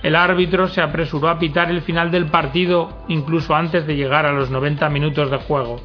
El 0.02 0.16
árbitro 0.16 0.68
se 0.68 0.82
apresuró 0.82 1.30
a 1.30 1.38
pitar 1.38 1.70
el 1.70 1.82
final 1.82 2.10
del 2.10 2.28
partido 2.28 3.04
incluso 3.10 3.54
antes 3.54 3.86
de 3.86 3.98
llegar 3.98 4.26
a 4.26 4.32
los 4.32 4.50
90 4.50 4.90
minutos 4.90 5.30
de 5.30 5.38
juego. 5.38 5.82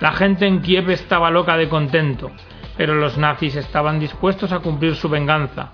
La 0.00 0.12
gente 0.12 0.46
en 0.46 0.60
Kiev 0.60 0.90
estaba 0.90 1.30
loca 1.30 1.56
de 1.56 1.68
contento, 1.68 2.32
pero 2.76 2.96
los 2.96 3.18
nazis 3.18 3.54
estaban 3.54 4.00
dispuestos 4.00 4.50
a 4.50 4.58
cumplir 4.58 4.96
su 4.96 5.08
venganza. 5.08 5.72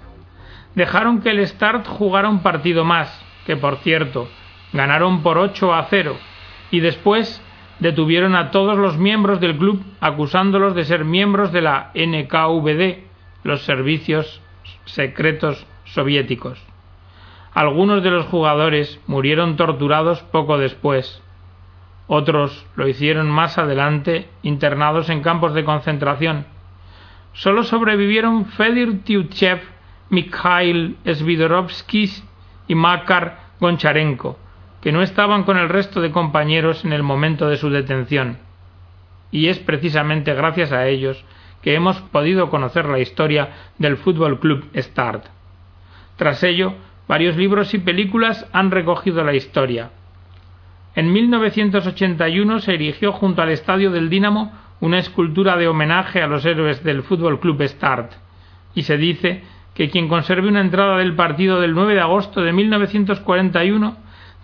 Dejaron 0.75 1.23
que 1.23 1.31
el 1.31 1.47
Start 1.47 1.87
jugara 1.87 2.29
un 2.29 2.41
partido 2.41 2.85
más, 2.85 3.25
que 3.47 3.57
por 3.57 3.77
cierto, 3.79 4.29
ganaron 4.73 5.23
por 5.23 5.39
8 5.39 5.75
a 5.75 5.87
0, 5.89 6.17
y 6.71 6.81
después 6.81 7.43
detuvieron 7.79 8.35
a 8.35 8.51
todos 8.51 8.77
los 8.77 8.99
miembros 8.99 9.41
del 9.41 9.57
club 9.57 9.83
acusándolos 10.01 10.75
de 10.75 10.85
ser 10.85 11.05
miembros 11.05 11.53
de 11.53 11.63
la 11.63 11.91
NKVD, 11.95 13.05
los 13.45 13.63
servicios 13.63 14.41
secretos 14.85 15.67
soviéticos. 15.85 16.63
Algunos 17.55 18.03
de 18.03 18.11
los 18.11 18.27
jugadores 18.27 19.01
murieron 19.07 19.57
torturados 19.57 20.21
poco 20.23 20.59
después. 20.59 21.23
Otros 22.07 22.67
lo 22.77 22.89
hicieron 22.89 23.31
más 23.31 23.59
adelante, 23.59 24.29
internados 24.43 25.09
en 25.11 25.23
campos 25.23 25.55
de 25.55 25.65
concentración. 25.65 26.47
Solo 27.33 27.63
sobrevivieron 27.65 28.47
Fedir 28.47 29.03
Tyutchev, 29.03 29.61
Mikhail 30.11 30.97
Svidorovsky 31.05 32.11
y 32.67 32.75
Makar 32.75 33.39
Goncharenko, 33.61 34.39
que 34.81 34.93
no 34.93 35.03
estaban 35.03 35.45
con 35.45 35.57
el 35.57 35.69
resto 35.69 36.01
de 36.01 36.13
compañeros 36.13 36.85
en 36.85 36.93
el 36.93 37.03
momento 37.03 37.49
de 37.49 37.57
su 37.57 37.71
detención. 37.71 38.39
Y 39.31 39.49
es 39.49 39.59
precisamente 39.59 40.35
gracias 40.35 40.73
a 40.73 40.87
ellos 40.87 41.25
que 41.63 41.75
hemos 41.75 42.01
podido 42.01 42.51
conocer 42.51 42.87
la 42.87 43.01
historia 43.01 43.51
del 43.79 43.97
Fútbol 43.97 44.39
Club 44.39 44.71
Start. 44.77 45.25
Tras 46.17 46.43
ello, 46.43 46.75
varios 47.07 47.37
libros 47.37 47.75
y 47.75 47.79
películas 47.79 48.47
han 48.53 48.71
recogido 48.71 49.25
la 49.25 49.35
historia. 49.35 49.91
En 50.95 51.13
1981 51.13 52.61
se 52.61 52.75
erigió 52.75 53.13
junto 53.13 53.43
al 53.43 53.51
estadio 53.51 53.91
del 53.91 54.09
Dinamo 54.09 54.53
una 54.81 54.99
escultura 54.99 55.57
de 55.57 55.69
homenaje 55.69 56.23
a 56.23 56.27
los 56.27 56.45
héroes 56.45 56.85
del 56.85 57.03
Fútbol 57.03 57.41
Club 57.41 57.63
Start, 57.63 58.13
y 58.75 58.83
se 58.83 58.97
dice 58.97 59.43
que 59.75 59.91
quien 59.91 60.09
conserve 60.09 60.49
una 60.49 60.61
entrada 60.61 60.99
del 60.99 61.15
partido 61.15 61.61
del 61.61 61.75
9 61.75 61.95
de 61.95 62.01
agosto 62.01 62.43
de 62.43 62.53
1941 62.53 63.97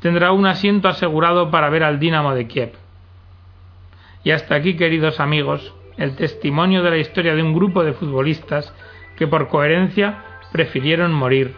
tendrá 0.05 0.33
un 0.33 0.45
asiento 0.45 0.89
asegurado 0.89 1.51
para 1.51 1.71
ver 1.71 1.83
al 1.83 1.99
Dinamo 1.99 2.35
de 2.35 2.47
Kiev. 2.47 2.73
Y 4.23 4.33
hasta 4.33 4.55
aquí, 4.55 4.77
queridos 4.77 5.19
amigos, 5.19 5.73
el 5.97 6.15
testimonio 6.15 6.83
de 6.83 6.91
la 6.91 6.99
historia 6.99 7.35
de 7.35 7.43
un 7.43 7.55
grupo 7.55 7.83
de 7.83 7.95
futbolistas 7.95 8.71
que 9.17 9.27
por 9.27 9.49
coherencia 9.49 10.19
prefirieron 10.53 11.15
morir 11.15 11.55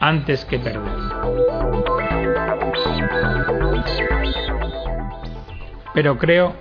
antes 0.00 0.44
que 0.46 0.58
perder. 0.58 0.82
Pero 5.94 6.18
creo 6.18 6.56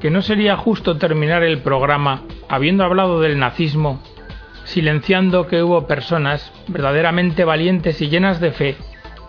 que 0.00 0.10
no 0.10 0.22
sería 0.22 0.56
justo 0.56 0.96
terminar 0.96 1.42
el 1.42 1.58
programa 1.58 2.22
habiendo 2.48 2.84
hablado 2.84 3.20
del 3.20 3.38
nazismo, 3.38 4.02
silenciando 4.64 5.46
que 5.46 5.62
hubo 5.62 5.86
personas 5.86 6.50
verdaderamente 6.68 7.44
valientes 7.44 8.00
y 8.00 8.08
llenas 8.08 8.40
de 8.40 8.52
fe 8.52 8.76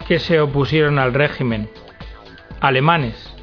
que 0.07 0.19
se 0.19 0.39
opusieron 0.39 0.99
al 0.99 1.13
régimen, 1.13 1.69
alemanes, 2.59 3.33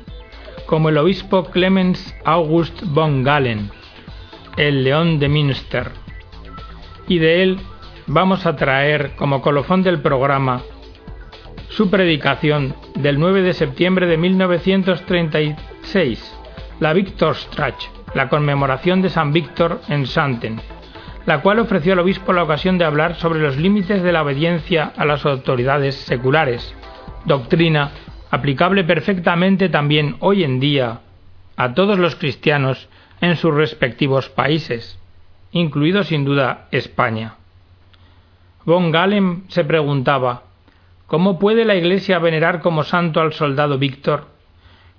como 0.67 0.91
el 0.91 0.99
obispo 0.99 1.45
Clemens 1.45 2.15
August 2.25 2.83
von 2.85 3.25
Galen, 3.25 3.71
el 4.57 4.85
león 4.85 5.19
de 5.19 5.29
Münster. 5.29 5.91
Y 7.07 7.19
de 7.19 7.43
él 7.43 7.59
vamos 8.07 8.47
a 8.47 8.57
traer 8.57 9.15
como 9.17 9.41
colofón 9.41 9.83
del 9.83 10.01
programa 10.01 10.63
su 11.69 11.91
predicación 11.91 12.75
del 12.95 13.19
9 13.19 13.43
de 13.43 13.55
septiembre 13.55 14.07
de 14.07 14.17
1936, 14.17 16.37
la 16.81 16.93
Victorstrach, 16.93 17.87
la 18.15 18.29
conmemoración 18.29 19.03
de 19.03 19.11
San 19.11 19.33
Víctor 19.33 19.81
en 19.89 20.07
Santen, 20.07 20.61
la 21.27 21.41
cual 21.43 21.59
ofreció 21.59 21.93
al 21.93 21.99
obispo 21.99 22.33
la 22.33 22.43
ocasión 22.43 22.79
de 22.79 22.85
hablar 22.85 23.17
sobre 23.17 23.41
los 23.41 23.57
límites 23.57 24.03
de 24.03 24.13
la 24.13 24.23
obediencia 24.23 24.93
a 24.97 25.05
las 25.05 25.25
autoridades 25.27 25.95
seculares, 25.95 26.75
doctrina 27.25 27.91
aplicable 28.31 28.85
perfectamente 28.85 29.69
también 29.69 30.17
hoy 30.21 30.45
en 30.45 30.61
día 30.61 31.01
a 31.57 31.75
todos 31.75 31.99
los 31.99 32.15
cristianos 32.17 32.89
en 33.21 33.37
sus 33.37 33.55
respectivos 33.55 34.29
países, 34.29 34.99
incluido 35.51 36.05
sin 36.05 36.25
duda 36.25 36.69
España. 36.71 37.35
Von 38.65 38.93
Galen 38.93 39.45
se 39.49 39.65
preguntaba 39.65 40.43
¿Cómo 41.07 41.39
puede 41.39 41.65
la 41.65 41.75
Iglesia 41.75 42.19
venerar 42.19 42.61
como 42.61 42.85
santo 42.85 43.21
al 43.21 43.33
soldado 43.33 43.79
Víctor? 43.79 44.27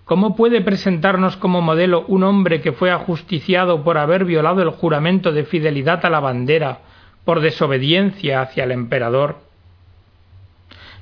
¿Cómo 0.10 0.36
puede 0.36 0.62
presentarnos 0.62 1.38
como 1.38 1.62
modelo 1.62 2.04
un 2.08 2.24
hombre 2.24 2.62
que 2.62 2.72
fue 2.72 2.90
ajusticiado 2.90 3.84
por 3.84 4.00
haber 4.00 4.26
violado 4.26 4.64
el 4.64 4.72
juramento 4.72 5.32
de 5.32 5.44
fidelidad 5.44 6.04
a 6.04 6.10
la 6.10 6.20
bandera 6.20 6.80
por 7.26 7.42
desobediencia 7.42 8.42
hacia 8.42 8.64
el 8.64 8.72
emperador? 8.72 9.38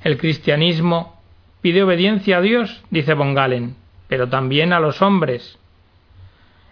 El 0.04 0.18
cristianismo 0.18 1.22
pide 1.62 1.82
obediencia 1.82 2.36
a 2.36 2.40
Dios, 2.42 2.84
dice 2.90 3.14
von 3.14 3.32
Galen, 3.32 3.76
pero 4.08 4.28
también 4.28 4.74
a 4.74 4.78
los 4.78 5.00
hombres. 5.00 5.58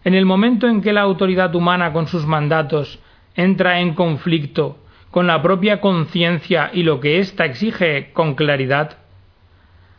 En 0.05 0.13
el 0.13 0.27
momento 0.27 0.69
en 0.69 0.83
que 0.83 0.93
la 0.93 1.01
autoridad 1.01 1.55
humana 1.55 1.95
con 1.95 2.07
sus 2.07 2.27
mandatos 2.27 2.99
entra 3.35 3.81
en 3.81 3.95
conflicto 3.95 4.77
con 5.11 5.27
la 5.27 5.41
propia 5.41 5.81
conciencia 5.81 6.69
y 6.71 6.83
lo 6.83 7.01
que 7.01 7.19
ésta 7.19 7.47
exige 7.47 8.13
con 8.13 8.35
claridad, 8.35 8.99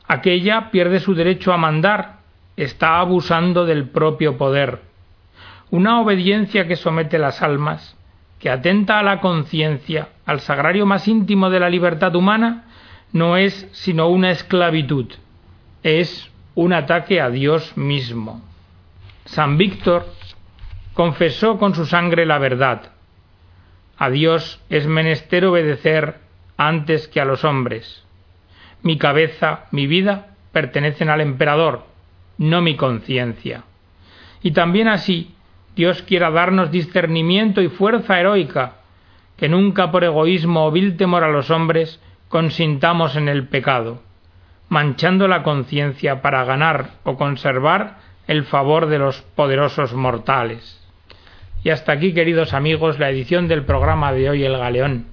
aquella 0.07 0.69
pierde 0.69 0.99
su 0.99 1.15
derecho 1.15 1.51
a 1.51 1.57
mandar 1.57 2.16
está 2.57 2.99
abusando 2.99 3.65
del 3.65 3.89
propio 3.89 4.37
poder. 4.37 4.81
Una 5.69 6.01
obediencia 6.01 6.67
que 6.67 6.75
somete 6.75 7.19
las 7.19 7.41
almas, 7.41 7.95
que 8.39 8.49
atenta 8.49 8.99
a 8.99 9.03
la 9.03 9.21
conciencia, 9.21 10.09
al 10.25 10.39
sagrario 10.39 10.85
más 10.85 11.07
íntimo 11.07 11.49
de 11.49 11.59
la 11.59 11.69
libertad 11.69 12.15
humana, 12.15 12.65
no 13.13 13.37
es 13.37 13.69
sino 13.71 14.09
una 14.09 14.31
esclavitud, 14.31 15.07
es 15.83 16.29
un 16.55 16.73
ataque 16.73 17.21
a 17.21 17.29
Dios 17.29 17.77
mismo. 17.77 18.41
San 19.25 19.57
Víctor 19.57 20.07
confesó 20.93 21.57
con 21.57 21.75
su 21.75 21.85
sangre 21.85 22.25
la 22.25 22.39
verdad. 22.39 22.91
A 23.97 24.09
Dios 24.09 24.61
es 24.69 24.87
menester 24.87 25.45
obedecer 25.45 26.19
antes 26.57 27.07
que 27.07 27.21
a 27.21 27.25
los 27.25 27.43
hombres. 27.43 28.03
Mi 28.81 28.97
cabeza, 28.97 29.65
mi 29.71 29.85
vida 29.87 30.35
pertenecen 30.51 31.09
al 31.09 31.21
emperador, 31.21 31.85
no 32.37 32.61
mi 32.61 32.75
conciencia. 32.75 33.63
Y 34.41 34.51
también 34.51 34.87
así 34.87 35.33
Dios 35.75 36.01
quiera 36.01 36.31
darnos 36.31 36.71
discernimiento 36.71 37.61
y 37.61 37.69
fuerza 37.69 38.19
heroica, 38.19 38.77
que 39.37 39.49
nunca 39.49 39.91
por 39.91 40.03
egoísmo 40.03 40.65
o 40.65 40.71
vil 40.71 40.97
temor 40.97 41.23
a 41.23 41.29
los 41.29 41.51
hombres 41.51 42.01
consintamos 42.29 43.15
en 43.15 43.29
el 43.29 43.47
pecado, 43.47 44.01
manchando 44.69 45.27
la 45.27 45.43
conciencia 45.43 46.21
para 46.21 46.43
ganar 46.43 46.91
o 47.03 47.15
conservar 47.15 47.99
el 48.27 48.43
favor 48.43 48.87
de 48.87 48.99
los 48.99 49.21
poderosos 49.21 49.93
mortales. 49.93 50.83
Y 51.63 51.69
hasta 51.69 51.91
aquí, 51.91 52.13
queridos 52.13 52.53
amigos, 52.53 52.99
la 52.99 53.09
edición 53.09 53.47
del 53.47 53.63
programa 53.63 54.11
de 54.13 54.29
hoy 54.29 54.43
El 54.43 54.57
Galeón, 54.57 55.07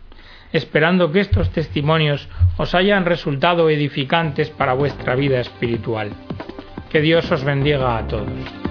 esperando 0.53 1.13
que 1.13 1.21
estos 1.21 1.51
testimonios 1.51 2.29
os 2.57 2.75
hayan 2.75 3.05
resultado 3.05 3.69
edificantes 3.71 4.51
para 4.51 4.73
vuestra 4.73 5.15
vida 5.15 5.41
espiritual. 5.41 6.11
Que 6.95 7.01
Dios 7.01 7.29
os 7.33 7.43
bendiga 7.43 7.99
a 7.99 8.07
todos. 8.07 8.64